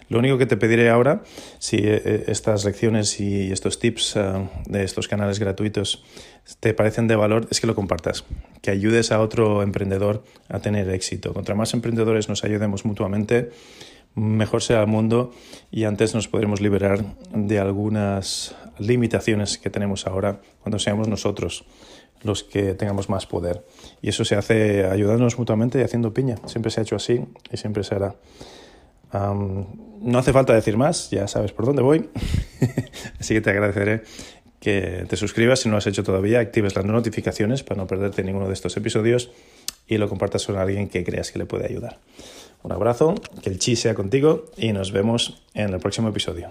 lo 0.09 0.19
único 0.19 0.39
que 0.39 0.47
te 0.47 0.57
pediré 0.57 0.89
ahora, 0.89 1.23
si 1.59 1.77
eh, 1.77 2.03
eh, 2.05 2.25
estas 2.29 2.65
lecciones 2.65 3.21
y 3.21 3.53
estos 3.53 3.79
tips 3.79 4.17
eh, 4.17 4.49
de 4.67 4.85
estos 4.85 5.09
canales 5.09 5.39
gratuitos 5.39 6.05
te 6.61 6.73
parecen 6.73 7.09
de 7.09 7.17
valor, 7.17 7.47
es 7.51 7.61
que 7.61 7.67
lo 7.67 7.75
compartas, 7.75 8.25
que 8.63 8.71
ayudes 8.71 9.13
a 9.13 9.21
otro 9.21 9.63
emprendedor 9.63 10.25
a 10.49 10.61
tener 10.61 10.89
éxito. 10.89 11.35
Contra 11.35 11.55
más 11.55 11.75
emprendedores 11.75 12.29
nos 12.29 12.43
ayudemos 12.45 12.87
mutuamente, 12.87 13.51
mejor 14.15 14.63
será 14.63 14.81
el 14.81 14.87
mundo 14.87 15.33
y 15.71 15.85
antes 15.85 16.15
nos 16.15 16.27
podremos 16.27 16.61
liberar 16.61 17.05
de 17.35 17.59
algunas 17.59 18.55
limitaciones 18.79 19.59
que 19.59 19.71
tenemos 19.71 20.07
ahora 20.07 20.41
cuando 20.63 20.79
seamos 20.79 21.09
nosotros 21.09 21.65
los 22.23 22.45
que 22.45 22.75
tengamos 22.75 23.09
más 23.09 23.27
poder. 23.27 23.65
Y 24.03 24.09
eso 24.09 24.25
se 24.25 24.35
hace 24.35 24.87
ayudándonos 24.87 25.39
mutuamente 25.39 25.79
y 25.79 25.83
haciendo 25.83 26.13
piña. 26.13 26.37
Siempre 26.47 26.71
se 26.71 26.81
ha 26.81 26.83
hecho 26.83 26.97
así 26.97 27.25
y 27.51 27.57
siempre 27.57 27.85
se 27.85 27.95
hará. 27.95 28.17
no 29.13 30.19
hace 30.19 30.33
falta 30.33 30.55
decir 30.55 30.77
más, 30.77 31.11
ya 31.11 31.29
sabes 31.29 31.53
por 31.53 31.67
dónde 31.67 31.83
voy. 31.83 32.09
así 33.21 33.35
que 33.35 33.41
te 33.41 33.51
agradeceré 33.51 34.03
que 34.61 35.07
te 35.09 35.17
suscribas 35.17 35.61
si 35.61 35.69
no 35.69 35.73
lo 35.73 35.79
has 35.79 35.87
hecho 35.87 36.03
todavía, 36.03 36.41
actives 36.41 36.75
las 36.75 36.85
notificaciones 36.85 37.63
para 37.63 37.81
no 37.81 37.87
perderte 37.87 38.25
ninguno 38.25 38.49
de 38.49 38.55
estos 38.55 38.77
episodios 38.77 39.31
y 39.87 39.99
lo 39.99 40.09
compartas 40.09 40.47
con 40.47 40.57
alguien 40.57 40.89
que 40.89 41.05
creas 41.05 41.31
que 41.31 41.39
le 41.39 41.47
puede 41.47 41.67
ayudar. 41.67 41.99
Un 42.63 42.73
abrazo, 42.73 43.15
que 43.43 43.51
el 43.51 43.59
chi 43.59 43.77
sea 43.77 43.95
contigo 43.95 44.47
y 44.57 44.73
nos 44.73 44.91
vemos 44.91 45.43
en 45.55 45.73
el 45.73 45.79
próximo 45.79 46.09
episodio. 46.09 46.51